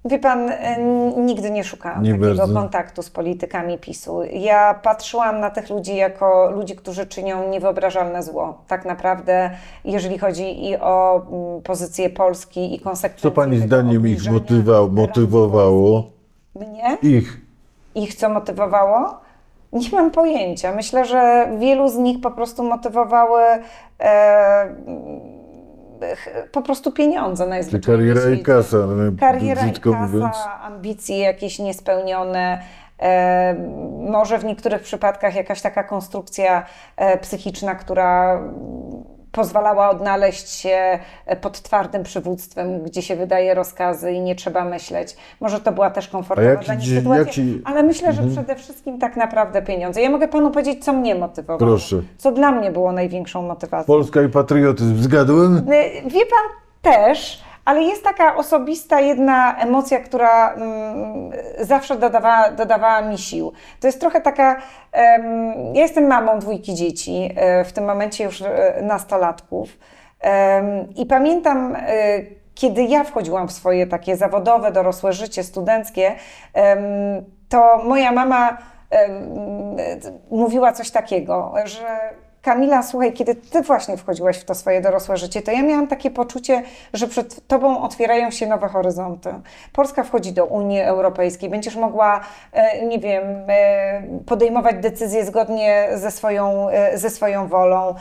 Wie 0.06 0.20
pan, 0.20 0.50
e, 0.50 0.78
nigdy 1.18 1.52
nie 1.52 1.64
szukałam 1.64 2.04
Nie 2.04 2.12
takiego 2.12 2.36
bardzo. 2.36 2.54
kontaktu 2.54 3.02
z 3.04 3.10
politykami 3.10 3.78
PiSu. 3.78 4.24
Ja 4.24 4.74
patrzyłam 4.74 5.40
na 5.40 5.50
tych 5.50 5.70
ludzi 5.70 5.96
jako 5.96 6.52
ludzi, 6.52 6.76
którzy 6.76 7.06
czynią 7.06 7.50
niewyobrażalne 7.50 8.24
zło. 8.24 8.58
Tak 8.68 8.86
naprawdę, 8.86 9.52
jeżeli 9.86 10.18
chodzi 10.18 10.70
i 10.70 10.78
o 10.78 11.22
mm, 11.32 11.62
pozycję 11.62 12.10
Polski 12.10 12.76
i 12.76 12.80
konsekwencje 12.80 13.30
Co 13.30 13.36
Pani 13.36 13.58
zdaniem 13.58 14.08
ich 14.08 14.32
motywowało? 14.32 16.04
Polski. 16.54 16.72
Mnie? 16.72 16.98
Ich. 17.02 17.38
Ich 17.96 18.16
co 18.16 18.30
motywowało? 18.30 19.18
Nie 19.74 19.90
mam 19.92 20.12
pojęcia. 20.12 20.72
Myślę, 20.76 21.06
że 21.06 21.48
wielu 21.60 21.90
z 21.90 21.96
nich 21.98 22.22
po 22.22 22.32
prostu 22.32 22.64
motywowały 22.64 23.42
e, 24.00 24.76
po 26.52 26.62
prostu 26.62 26.92
pieniądze 26.92 27.48
najzwyczajniej 27.48 28.14
kariera 28.14 28.36
i 28.36 28.44
kasa, 28.44 28.78
Kariera 29.20 29.66
i 29.66 29.74
kasa, 29.74 30.08
mówiąc. 30.08 30.36
ambicje 30.62 31.20
jakieś 31.20 31.60
niespełnione, 31.60 32.62
e, 33.00 33.56
może 34.10 34.38
w 34.38 34.46
niektórych 34.46 34.82
przypadkach 34.82 35.36
jakaś 35.36 35.62
taka 35.62 35.84
konstrukcja 35.84 36.66
e, 36.96 37.18
psychiczna, 37.18 37.76
która 37.76 38.42
pozwalała 39.32 39.89
odnaleźć 39.89 40.50
się 40.50 41.00
e, 41.26 41.36
pod 41.36 41.62
twardym 41.62 42.04
przywództwem, 42.04 42.84
gdzie 42.84 43.02
się 43.02 43.15
wydaje 43.15 43.54
rozkazy 43.54 44.12
i 44.12 44.20
nie 44.22 44.36
trzeba 44.36 44.65
myśleć. 44.65 45.15
Może 45.39 45.60
to 45.60 45.72
była 45.72 45.89
też 45.89 46.08
komfortowa 46.08 46.56
dla 46.56 46.74
nich 46.74 46.89
sytuacja, 46.89 47.44
ale 47.65 47.84
myślę, 47.84 48.13
że 48.13 48.22
Mhm. 48.22 48.32
przede 48.46 48.56
wszystkim 48.62 49.00
tak 49.00 49.15
naprawdę 49.15 49.62
pieniądze. 49.62 50.02
Ja 50.02 50.10
mogę 50.10 50.28
panu 50.28 50.52
powiedzieć, 50.52 50.86
co 50.86 50.94
mnie 50.94 51.15
motywowało. 51.15 51.60
Proszę. 51.72 52.02
Co 52.17 52.32
dla 52.32 52.52
mnie 52.52 52.72
było 52.72 52.91
największą 52.91 53.41
motywacją. 53.41 53.88
Polska 53.96 54.22
i 54.22 54.30
patriotyzm, 54.30 55.04
zgadłem? 55.04 55.58
Y, 55.58 55.62
Wie 56.06 56.26
pan 56.26 56.62
też, 56.82 57.41
ale 57.65 57.84
jest 57.84 58.04
taka 58.04 58.36
osobista 58.36 59.00
jedna 59.00 59.58
emocja, 59.58 60.00
która 60.00 60.54
mm, 60.54 61.32
zawsze 61.60 61.97
dodawała, 61.97 62.52
dodawała 62.52 63.02
mi 63.02 63.17
sił. 63.17 63.52
To 63.80 63.88
jest 63.88 64.00
trochę 64.00 64.21
taka. 64.21 64.62
em, 64.91 65.76
ja 65.76 65.82
jestem 65.82 66.08
mamą 66.08 66.39
dwójki 66.39 66.74
dzieci, 66.74 67.30
e, 67.36 67.63
w 67.63 67.74
tym 67.74 67.86
momencie 67.86 68.24
już 68.24 68.41
e, 68.41 68.80
nastolatków. 68.82 69.69
Em, 70.19 70.93
I 70.95 71.06
pamiętam, 71.06 71.76
e, 71.76 71.82
kiedy 72.56 72.84
ja 72.84 73.04
wchodziłam 73.04 73.47
w 73.47 73.52
swoje 73.52 73.88
takie 73.88 74.17
zawodowe, 74.17 74.71
dorosłe 74.71 75.13
życie 75.13 75.43
studenckie, 75.43 76.15
to 77.50 77.82
moja 77.84 78.12
mama 78.12 78.58
mówiła 80.32 80.74
coś 80.74 80.91
takiego, 80.91 81.54
że 81.65 82.00
Kamila, 82.41 82.84
słuchaj, 82.84 83.13
kiedy 83.13 83.36
ty 83.36 83.62
właśnie 83.62 83.97
wchodziłaś 83.97 84.38
w 84.38 84.45
to 84.45 84.56
swoje 84.56 84.82
dorosłe 84.82 85.17
życie, 85.17 85.41
to 85.41 85.51
ja 85.51 85.63
miałam 85.63 85.88
takie 85.88 86.12
poczucie, 86.12 86.63
że 86.93 87.08
przed 87.08 87.47
tobą 87.47 87.82
otwierają 87.82 88.32
się 88.32 88.47
nowe 88.47 88.67
horyzonty. 88.67 89.30
Polska 89.73 90.04
wchodzi 90.04 90.34
do 90.34 90.45
Unii 90.45 90.82
Europejskiej, 90.82 91.49
będziesz 91.49 91.75
mogła, 91.75 92.21
e, 92.54 92.86
nie 92.86 92.99
wiem, 92.99 93.23
e, 93.47 94.01
podejmować 94.25 94.75
decyzje 94.75 95.25
zgodnie 95.25 95.88
ze 95.95 96.12
swoją, 96.12 96.69
e, 96.69 96.97
ze 96.97 97.10
swoją 97.10 97.47
wolą, 97.47 97.95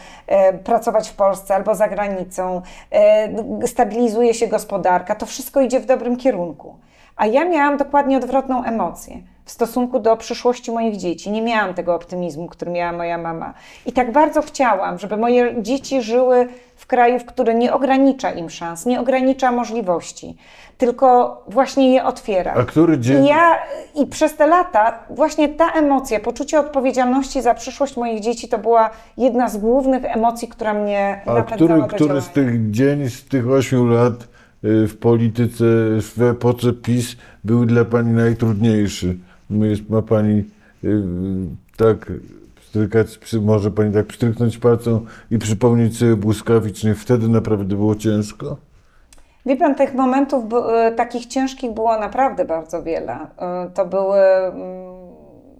pracować 0.64 1.08
w 1.08 1.14
Polsce 1.14 1.54
albo 1.54 1.74
za 1.74 1.88
granicą, 1.88 2.62
stabilizuje 3.66 4.34
się 4.34 4.46
gospodarka, 4.46 5.14
to 5.14 5.26
wszystko 5.26 5.60
idzie 5.60 5.80
w 5.80 5.86
dobrym 5.86 6.16
kierunku. 6.16 6.76
A 7.16 7.26
ja 7.26 7.44
miałam 7.44 7.76
dokładnie 7.76 8.16
odwrotną 8.16 8.64
emocję 8.64 9.16
w 9.50 9.52
stosunku 9.52 10.00
do 10.00 10.16
przyszłości 10.16 10.72
moich 10.72 10.96
dzieci. 10.96 11.30
Nie 11.30 11.42
miałam 11.42 11.74
tego 11.74 11.94
optymizmu, 11.94 12.48
który 12.48 12.70
miała 12.70 12.92
moja 12.92 13.18
mama. 13.18 13.54
I 13.86 13.92
tak 13.92 14.12
bardzo 14.12 14.42
chciałam, 14.42 14.98
żeby 14.98 15.16
moje 15.16 15.62
dzieci 15.62 16.02
żyły 16.02 16.48
w 16.76 16.86
kraju, 16.86 17.18
w 17.18 17.24
który 17.24 17.54
nie 17.54 17.72
ogranicza 17.72 18.30
im 18.30 18.50
szans, 18.50 18.86
nie 18.86 19.00
ogranicza 19.00 19.52
możliwości, 19.52 20.36
tylko 20.78 21.42
właśnie 21.48 21.94
je 21.94 22.04
otwiera. 22.04 22.54
A 22.54 22.64
który 22.64 22.98
dzień... 22.98 23.24
I 23.24 23.28
ja 23.28 23.58
i 23.94 24.06
przez 24.06 24.36
te 24.36 24.46
lata 24.46 24.98
właśnie 25.10 25.48
ta 25.48 25.72
emocja, 25.72 26.20
poczucie 26.20 26.60
odpowiedzialności 26.60 27.42
za 27.42 27.54
przyszłość 27.54 27.96
moich 27.96 28.20
dzieci 28.20 28.48
to 28.48 28.58
była 28.58 28.90
jedna 29.16 29.48
z 29.48 29.56
głównych 29.56 30.04
emocji, 30.04 30.48
która 30.48 30.74
mnie 30.74 31.20
A 31.26 31.34
napędzała 31.34 31.70
który, 31.70 31.80
do 31.80 31.86
który 31.86 32.20
z 32.20 32.28
tych 32.28 32.70
dzień, 32.70 33.10
z 33.10 33.24
tych 33.24 33.50
ośmiu 33.50 33.86
lat 33.86 34.14
y, 34.64 34.86
w 34.88 34.98
polityce, 34.98 35.64
w 36.00 36.22
epoce 36.30 36.72
PiS 36.72 37.16
był 37.44 37.66
dla 37.66 37.84
Pani 37.84 38.12
najtrudniejszy? 38.12 39.16
Jest, 39.50 39.90
ma 39.90 40.02
Pani 40.02 40.44
y, 40.84 41.02
tak 41.76 42.12
pstrykać, 42.56 43.18
przy, 43.18 43.40
może 43.40 43.70
Pani 43.70 43.94
tak 43.94 44.06
pstryknąć 44.06 44.58
palcem 44.58 45.00
i 45.30 45.38
przypomnieć 45.38 45.98
sobie 45.98 46.16
błyskawicznie, 46.16 46.94
wtedy 46.94 47.28
naprawdę 47.28 47.76
było 47.76 47.94
ciężko? 47.96 48.56
Wie 49.46 49.56
pan, 49.56 49.74
tych 49.74 49.94
momentów 49.94 50.44
e, 50.74 50.92
takich 50.92 51.26
ciężkich 51.26 51.70
było 51.70 51.98
naprawdę 51.98 52.44
bardzo 52.44 52.82
wiele. 52.82 53.18
E, 53.38 53.70
To 53.74 53.86
były 53.86 54.18
mm, 54.18 55.00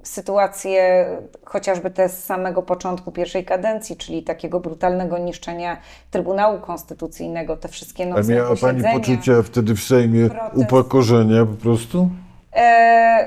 sytuacje 0.02 1.06
chociażby 1.44 1.90
te 1.90 2.08
z 2.08 2.24
samego 2.24 2.62
początku 2.62 3.12
pierwszej 3.12 3.44
kadencji, 3.44 3.96
czyli 3.96 4.22
takiego 4.22 4.60
brutalnego 4.60 5.18
niszczenia 5.18 5.76
Trybunału 6.10 6.58
Konstytucyjnego, 6.58 7.56
te 7.56 7.68
wszystkie 7.68 8.04
A 8.04 8.06
nocne 8.06 8.34
miała 8.34 8.56
Pani 8.56 8.82
poczucia 8.82 9.42
wtedy 9.42 9.74
w 9.74 9.80
Sejmie 9.80 10.28
protest. 10.30 10.56
upokorzenia 10.56 11.46
po 11.46 11.54
prostu? 11.62 12.08
E, 12.56 13.26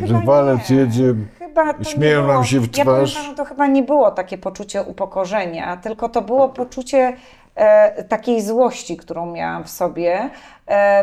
Że 0.00 0.20
walec 0.24 0.70
nie. 0.70 0.76
jedzie 0.76 1.14
Chyba 1.38 1.74
to 1.74 1.84
śmieją 1.84 2.26
nam 2.26 2.44
się 2.44 2.60
w 2.60 2.76
Ja 2.76 2.84
powiem 2.84 3.06
twarz. 3.06 3.22
panu, 3.22 3.34
to 3.34 3.44
chyba 3.44 3.66
nie 3.66 3.82
było 3.82 4.10
takie 4.10 4.38
poczucie 4.38 4.82
upokorzenia, 4.82 5.76
tylko 5.76 6.08
to 6.08 6.22
było 6.22 6.48
poczucie 6.48 7.16
e, 7.54 8.04
takiej 8.04 8.42
złości, 8.42 8.96
którą 8.96 9.32
miałam 9.32 9.64
w 9.64 9.70
sobie, 9.70 10.30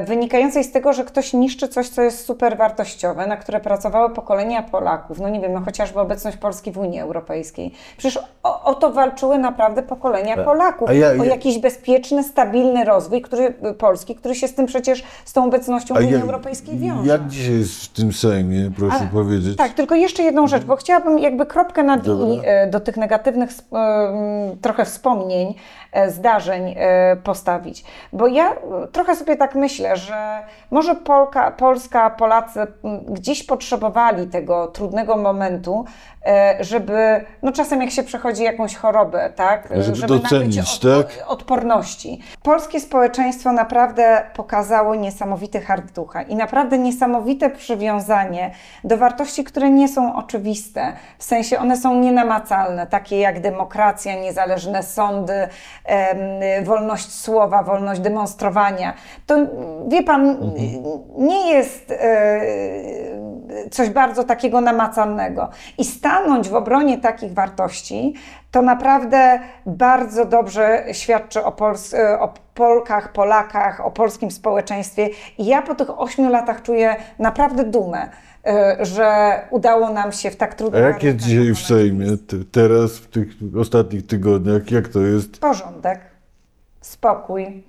wynikającej 0.05 0.63
z 0.63 0.71
tego, 0.71 0.93
że 0.93 1.03
ktoś 1.03 1.33
niszczy 1.33 1.67
coś, 1.67 1.89
co 1.89 2.01
jest 2.01 2.25
super 2.25 2.57
wartościowe, 2.57 3.27
na 3.27 3.37
które 3.37 3.59
pracowały 3.59 4.09
pokolenia 4.13 4.63
Polaków. 4.63 5.19
No 5.19 5.29
nie 5.29 5.39
wiem, 5.41 5.53
no 5.53 5.61
chociażby 5.61 5.99
obecność 5.99 6.37
Polski 6.37 6.71
w 6.71 6.77
Unii 6.77 6.99
Europejskiej. 6.99 7.71
Przecież 7.97 8.19
o, 8.43 8.63
o 8.63 8.73
to 8.75 8.91
walczyły 8.93 9.37
naprawdę 9.37 9.83
pokolenia 9.83 10.37
Polaków. 10.43 10.89
a 10.89 10.93
ja- 10.93 11.07
o 11.09 11.13
ja- 11.13 11.25
jakiś 11.25 11.59
bezpieczny, 11.59 12.23
stabilny 12.23 12.83
rozwój 12.85 13.21
który, 13.21 13.53
Polski, 13.77 14.15
który 14.15 14.35
się 14.35 14.47
z 14.47 14.55
tym 14.55 14.65
przecież, 14.65 15.03
z 15.25 15.33
tą 15.33 15.45
obecnością 15.45 15.95
w 15.95 15.97
Unii 15.97 16.11
jak- 16.11 16.21
Europejskiej 16.21 16.77
wiąże. 16.77 17.09
Jak 17.11 17.27
dzisiaj 17.27 17.53
jest 17.59 17.83
w 17.83 17.93
tym 17.93 18.13
Sejmie, 18.13 18.71
proszę 18.77 18.97
Ale- 18.99 19.07
powiedzieć? 19.07 19.57
Tak, 19.57 19.73
tylko 19.73 19.95
jeszcze 19.95 20.23
jedną 20.23 20.47
rzecz, 20.47 20.63
bo 20.63 20.75
chciałabym 20.75 21.19
jakby 21.19 21.45
kropkę 21.45 21.83
nad 21.83 22.07
i 22.07 22.41
e, 22.43 22.67
do 22.67 22.79
tych 22.79 22.97
negatywnych 22.97 23.49
trochę 24.61 24.85
wspomnień, 24.85 25.55
e, 25.91 26.11
zdarzeń 26.11 26.75
e, 26.77 27.15
postawić. 27.23 27.83
Bo 28.13 28.27
ja 28.27 28.51
e, 28.51 28.55
trochę 28.91 29.15
sobie 29.15 29.35
tak 29.35 29.54
myślę, 29.55 29.97
że 29.97 30.43
może 30.71 30.95
Polka, 30.95 31.51
Polska, 31.51 32.09
Polacy 32.09 32.67
gdzieś 33.07 33.43
potrzebowali 33.43 34.27
tego 34.27 34.67
trudnego 34.67 35.17
momentu, 35.17 35.85
e, 36.25 36.57
żeby, 36.59 37.25
no 37.41 37.51
czasem 37.51 37.81
jak 37.81 37.91
się 37.91 38.03
przechodzi 38.03 38.43
jakąś 38.43 38.75
chorobę, 38.75 39.29
tak? 39.35 39.67
Żeby 39.79 40.01
nabyć 40.01 40.21
docenić, 40.21 40.79
tak? 40.79 41.27
odporności. 41.27 42.19
Polskie 42.43 42.79
społeczeństwo 42.79 43.51
naprawdę 43.51 44.23
pokazało 44.35 44.95
niesamowity 44.95 45.61
hart 45.61 45.91
ducha 45.91 46.21
i 46.21 46.35
naprawdę 46.35 46.77
niesamowite 46.77 47.49
przywiązanie 47.49 48.51
do 48.83 48.97
wartości, 48.97 49.43
które 49.43 49.69
nie 49.69 49.87
są 49.87 50.15
oczywiste. 50.15 50.93
W 51.17 51.23
sensie 51.23 51.59
one 51.59 51.77
są 51.77 51.99
nienamacalne, 51.99 52.87
takie 52.87 53.19
jak 53.19 53.39
demokracja, 53.39 54.15
niezależne 54.15 54.83
sądy, 54.83 55.47
wolność 56.63 57.11
słowa, 57.13 57.63
wolność 57.63 58.01
demonstrowania. 58.01 58.93
To 59.25 59.44
wie 59.87 60.03
pan, 60.03 60.51
nie 61.17 61.53
jest 61.53 61.91
e, 61.91 62.41
coś 63.71 63.89
bardzo 63.89 64.23
takiego 64.23 64.61
namacalnego. 64.61 65.49
I 65.77 65.85
stanąć 65.85 66.49
w 66.49 66.55
obronie 66.55 66.97
takich 66.97 67.33
wartości 67.33 68.13
to 68.51 68.61
naprawdę 68.61 69.39
bardzo 69.65 70.25
dobrze 70.25 70.85
świadczy 70.91 71.43
o, 71.43 71.51
Pols 71.51 71.93
e, 71.93 72.19
o 72.19 72.33
Polkach, 72.53 73.11
Polakach, 73.11 73.85
o 73.85 73.91
polskim 73.91 74.31
społeczeństwie. 74.31 75.09
I 75.37 75.45
ja 75.45 75.61
po 75.61 75.75
tych 75.75 75.99
ośmiu 75.99 76.29
latach 76.29 76.61
czuję 76.61 76.95
naprawdę 77.19 77.63
dumę, 77.63 78.09
e, 78.45 78.77
że 78.81 79.39
udało 79.49 79.89
nam 79.89 80.11
się 80.11 80.31
w 80.31 80.35
tak 80.35 80.53
A 80.53 80.55
trudnym 80.55 80.83
jak 80.83 81.03
jest 81.03 81.17
dzisiaj 81.17 81.53
w 81.53 81.59
Sejmie, 81.59 82.17
te, 82.17 82.37
teraz, 82.51 82.97
w 82.97 83.07
tych 83.07 83.27
ostatnich 83.59 84.07
tygodniach, 84.07 84.71
jak 84.71 84.87
to 84.87 84.99
jest? 84.99 85.39
Porządek, 85.39 85.99
spokój, 86.81 87.63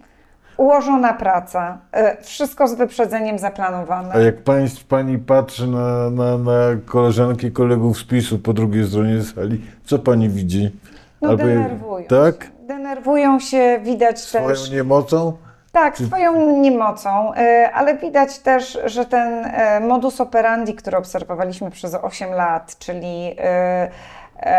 ułożona 0.56 1.14
praca, 1.14 1.78
e, 1.92 2.22
wszystko 2.22 2.68
z 2.68 2.74
wyprzedzeniem 2.74 3.38
zaplanowane. 3.38 4.14
A 4.14 4.18
jak 4.18 4.36
państw, 4.42 4.84
Pani 4.84 5.18
patrzy 5.18 5.66
na, 5.66 6.10
na, 6.10 6.38
na 6.38 6.52
koleżanki 6.86 7.52
kolegów 7.52 7.98
z 7.98 8.04
PiSu 8.04 8.38
po 8.38 8.52
drugiej 8.52 8.86
stronie 8.88 9.22
sali, 9.22 9.60
co 9.84 9.98
Pani 9.98 10.28
widzi? 10.28 10.80
No 11.22 11.28
Albo- 11.28 11.44
denerwują 11.44 12.06
Tak? 12.06 12.44
się. 12.44 12.50
Denerwują 12.66 13.40
się, 13.40 13.80
widać 13.82 14.20
Swoją 14.20 14.48
też. 14.48 14.70
niemocą? 14.70 15.32
Tak, 15.72 15.98
swoją 15.98 16.60
niemocą, 16.60 17.32
ale 17.74 17.96
widać 17.96 18.38
też, 18.38 18.78
że 18.84 19.04
ten 19.04 19.44
e, 19.44 19.80
modus 19.80 20.20
operandi, 20.20 20.74
który 20.74 20.96
obserwowaliśmy 20.96 21.70
przez 21.70 21.94
8 21.94 22.30
lat, 22.32 22.78
czyli 22.78 23.34
e, 23.38 23.90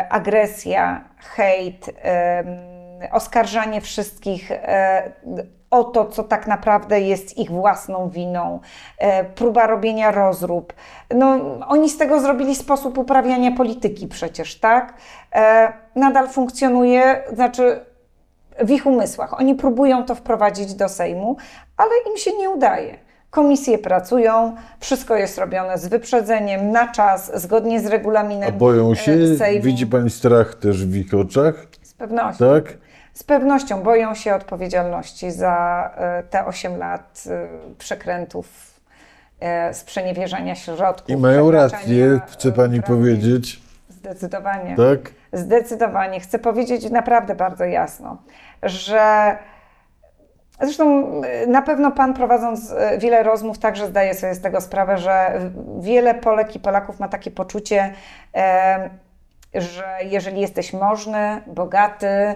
agresja, 0.09 1.01
hejt, 1.35 1.89
oskarżanie 3.11 3.81
wszystkich 3.81 4.51
o 5.71 5.83
to, 5.83 6.05
co 6.05 6.23
tak 6.23 6.47
naprawdę 6.47 7.01
jest 7.01 7.37
ich 7.37 7.51
własną 7.51 8.09
winą, 8.09 8.59
e, 8.97 9.23
próba 9.23 9.67
robienia 9.67 10.11
rozrób. 10.11 10.73
No, 11.15 11.37
oni 11.67 11.89
z 11.89 11.97
tego 11.97 12.19
zrobili 12.19 12.55
sposób 12.55 12.97
uprawiania 12.97 13.51
polityki 13.51 14.07
przecież, 14.07 14.59
tak? 14.59 14.93
E, 15.35 15.73
Nadal 15.95 16.27
funkcjonuje, 16.29 17.23
znaczy 17.33 17.79
w 18.63 18.69
ich 18.71 18.85
umysłach. 18.85 19.39
Oni 19.39 19.55
próbują 19.55 20.03
to 20.05 20.15
wprowadzić 20.15 20.73
do 20.73 20.89
Sejmu, 20.89 21.37
ale 21.77 21.89
im 22.11 22.17
się 22.17 22.37
nie 22.37 22.49
udaje. 22.49 22.97
Komisje 23.29 23.77
pracują, 23.77 24.55
wszystko 24.79 25.15
jest 25.15 25.37
robione 25.37 25.77
z 25.77 25.87
wyprzedzeniem, 25.87 26.71
na 26.71 26.87
czas, 26.87 27.41
zgodnie 27.41 27.79
z 27.79 27.85
regulaminem 27.85 28.49
A 28.49 28.51
boją 28.51 28.95
się? 28.95 29.11
e, 29.11 29.37
Sejmu. 29.37 29.63
Widzi 29.63 29.87
pani 29.87 30.09
strach 30.09 30.55
też 30.55 30.85
w 30.85 30.95
ich 30.95 31.13
oczach? 31.13 31.55
Z 31.83 31.93
pewnością. 31.93 32.45
Tak? 32.53 32.77
Z 33.17 33.23
pewnością 33.23 33.83
boją 33.83 34.15
się 34.15 34.35
odpowiedzialności 34.35 35.31
za 35.31 35.89
e, 35.95 36.23
te 36.23 36.45
8 36.45 36.77
lat 36.77 37.23
e, 37.29 37.47
przekrętów, 37.77 38.47
e, 39.39 39.73
sprzeniewierzania 39.73 40.55
środków. 40.55 41.09
I 41.09 41.17
mają 41.17 41.51
rację, 41.51 42.19
chce 42.27 42.51
pani 42.51 42.77
praw. 42.77 42.89
powiedzieć. 42.89 43.61
Zdecydowanie. 43.89 44.75
Tak? 44.75 45.11
Zdecydowanie. 45.33 46.19
Chcę 46.19 46.39
powiedzieć 46.39 46.89
naprawdę 46.89 47.35
bardzo 47.35 47.65
jasno, 47.65 48.17
że 48.63 49.37
zresztą 50.61 51.11
na 51.47 51.61
pewno 51.61 51.91
Pan 51.91 52.13
prowadząc 52.13 52.73
wiele 52.97 53.23
rozmów 53.23 53.59
także 53.59 53.87
zdaje 53.87 54.13
sobie 54.13 54.33
z 54.33 54.41
tego 54.41 54.61
sprawę, 54.61 54.97
że 54.97 55.41
wiele 55.79 56.15
Polek 56.15 56.55
i 56.55 56.59
Polaków 56.59 56.99
ma 56.99 57.07
takie 57.07 57.31
poczucie, 57.31 57.93
że 59.53 59.97
jeżeli 60.03 60.41
jesteś 60.41 60.73
możny, 60.73 61.41
bogaty, 61.47 62.35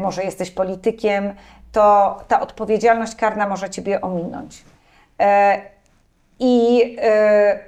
może 0.00 0.24
jesteś 0.24 0.50
politykiem, 0.50 1.34
to 1.72 2.16
ta 2.28 2.40
odpowiedzialność 2.40 3.14
karna 3.14 3.48
może 3.48 3.70
Ciebie 3.70 4.00
ominąć. 4.00 4.64
E, 5.20 5.60
I 6.38 6.96
e, 7.00 7.58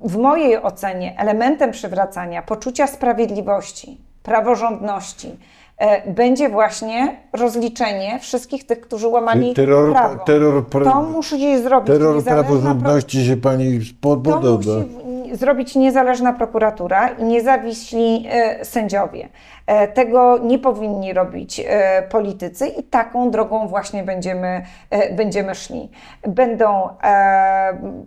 w 0.00 0.16
mojej 0.16 0.62
ocenie 0.62 1.14
elementem 1.18 1.70
przywracania 1.70 2.42
poczucia 2.42 2.86
sprawiedliwości, 2.86 3.98
praworządności 4.22 5.38
e, 5.78 6.10
będzie 6.12 6.48
właśnie 6.48 7.16
rozliczenie 7.32 8.18
wszystkich 8.20 8.66
tych, 8.66 8.80
którzy 8.80 9.08
łamali 9.08 9.54
terror, 9.54 9.92
prawo. 9.92 10.24
terror, 10.24 10.62
pra- 10.62 10.84
to 10.92 11.02
musi 11.02 11.58
zrobić 11.62 11.86
terror 11.86 12.14
niezależna 12.14 12.44
pro- 12.44 12.54
praworządności 12.54 13.26
się 13.26 13.36
pani 13.36 13.80
to 14.00 14.16
podoba. 14.16 14.56
musi 14.56 14.88
w- 15.32 15.36
zrobić 15.36 15.74
niezależna 15.74 16.32
prokuratura 16.32 17.08
i 17.08 17.24
niezawiśli 17.24 18.26
e, 18.30 18.64
sędziowie. 18.64 19.28
E, 19.66 19.88
Tego 19.88 20.38
nie 20.38 20.58
powinni 20.58 21.12
robić 21.12 21.60
e, 21.60 22.02
politycy 22.02 22.68
i 22.68 22.82
taką 22.82 23.30
drogą 23.30 23.68
właśnie 23.68 24.02
będziemy, 24.02 24.62
e, 24.90 25.14
będziemy 25.14 25.54
szli. 25.54 25.90
Będą 26.28 26.88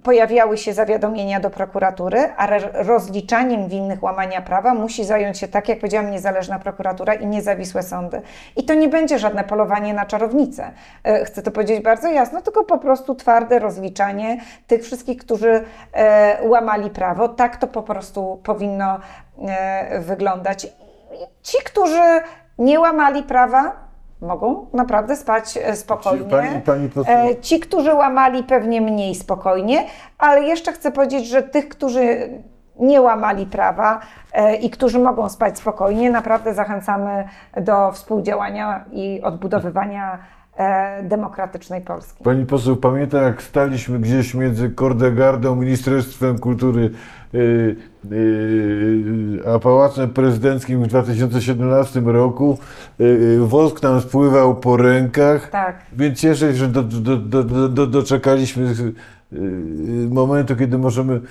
pojawiały 0.04 0.58
się 0.58 0.74
zawiadomienia 0.74 1.40
do 1.40 1.50
prokuratury, 1.50 2.30
a 2.38 2.48
rozliczaniem 2.74 3.68
winnych 3.68 4.04
łamania 4.04 4.42
prawa 4.42 4.74
musi 4.74 5.06
zająć 5.06 5.38
się, 5.38 5.48
tak 5.48 5.70
jak 5.70 5.80
powiedziałam, 5.80 6.12
niezależna 6.12 6.60
prokuratura 6.60 7.14
i 7.14 7.28
niezawisłe 7.28 7.84
sądy. 7.84 8.22
I 8.56 8.64
to 8.64 8.74
nie 8.74 8.88
będzie 8.88 9.20
żadne 9.20 9.44
polowanie 9.44 9.94
na 9.94 10.06
czarownicę. 10.06 10.72
Chcę 11.26 11.42
to 11.42 11.52
powiedzieć 11.52 11.84
bardzo 11.84 12.08
jasno, 12.08 12.42
tylko 12.42 12.64
po 12.64 12.78
prostu 12.78 13.16
twarde 13.16 13.60
rozliczanie 13.60 14.38
tych 14.68 14.84
wszystkich, 14.84 15.18
którzy 15.18 15.64
łamali 16.42 16.90
prawo. 16.90 17.30
Tak 17.30 17.58
to 17.58 17.68
po 17.68 17.84
prostu 17.84 18.40
powinno 18.44 19.00
wyglądać. 20.00 20.68
Ci, 21.42 21.58
którzy 21.66 22.22
nie 22.58 22.80
łamali 22.80 23.24
prawa, 23.24 23.88
mogą 24.22 24.66
naprawdę 24.74 25.16
spać 25.16 25.58
e, 25.64 25.76
spokojnie. 25.76 26.26
Pani- 26.26 26.62
pani 26.62 26.90
E, 27.08 27.36
Ci, 27.42 27.60
którzy 27.60 27.94
łamali, 27.94 28.44
pewnie 28.44 28.82
mniej 28.82 29.16
spokojnie, 29.16 29.86
ale 30.18 30.44
jeszcze 30.44 30.72
chcę 30.72 30.92
powiedzieć, 30.92 31.28
że 31.28 31.44
tych, 31.44 31.70
którzy 31.70 32.30
nie 32.80 33.02
łamali 33.02 33.46
prawa 33.46 34.00
e, 34.34 34.56
i 34.56 34.70
którzy 34.70 35.00
mogą 35.00 35.30
spać 35.30 35.58
spokojnie, 35.58 36.10
naprawdę 36.12 36.54
zachęcamy 36.54 37.28
do 37.62 37.92
współdziałania 37.92 38.86
i 38.92 39.22
odbudowywania 39.24 40.20
demokratycznej 41.04 41.82
Polski. 41.82 42.24
Pani 42.24 42.46
poseł, 42.46 42.76
pamiętam 42.76 43.24
jak 43.24 43.42
staliśmy 43.42 44.00
gdzieś 44.00 44.34
między 44.34 44.70
Kordegardą, 44.70 45.56
Ministerstwem 45.56 46.40
Kultury 46.40 46.92
a 49.46 49.60
Pałacem 49.60 50.10
Prezydenckim 50.10 50.84
w 50.84 50.88
2017 50.88 52.00
roku. 52.00 52.58
Yy, 53.00 53.38
wosk 53.48 53.84
nam 53.84 54.02
spływał 54.02 54.56
po 54.56 54.78
rękach, 54.78 55.50
Tak. 55.50 55.76
więc 55.94 56.20
cieszę 56.20 56.52
się, 56.52 56.58
że 56.58 56.68
do, 56.68 56.84
do, 56.84 57.18
do, 57.18 57.44
do, 57.44 57.70
do, 57.70 57.88
doczekaliśmy 57.88 58.74
momentu, 60.10 60.56
kiedy 60.56 60.78
możemy 60.78 61.22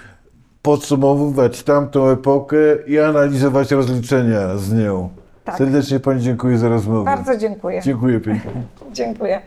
podsumowywać 0.63 1.63
tamtą 1.63 2.09
epokę 2.09 2.57
i 2.87 2.99
analizować 2.99 3.71
rozliczenia 3.71 4.57
z 4.57 4.73
nią. 4.73 5.09
Tak. 5.45 5.59
Serdecznie 5.59 6.01
Pani 6.01 6.21
dziękuję 6.21 6.59
za 6.59 6.69
rozmowę. 6.69 7.05
Bardzo 7.05 7.37
dziękuję. 7.37 7.83
Dziękuję 7.83 8.21
pięknie. 8.21 8.51
Dziękuję. 8.93 9.41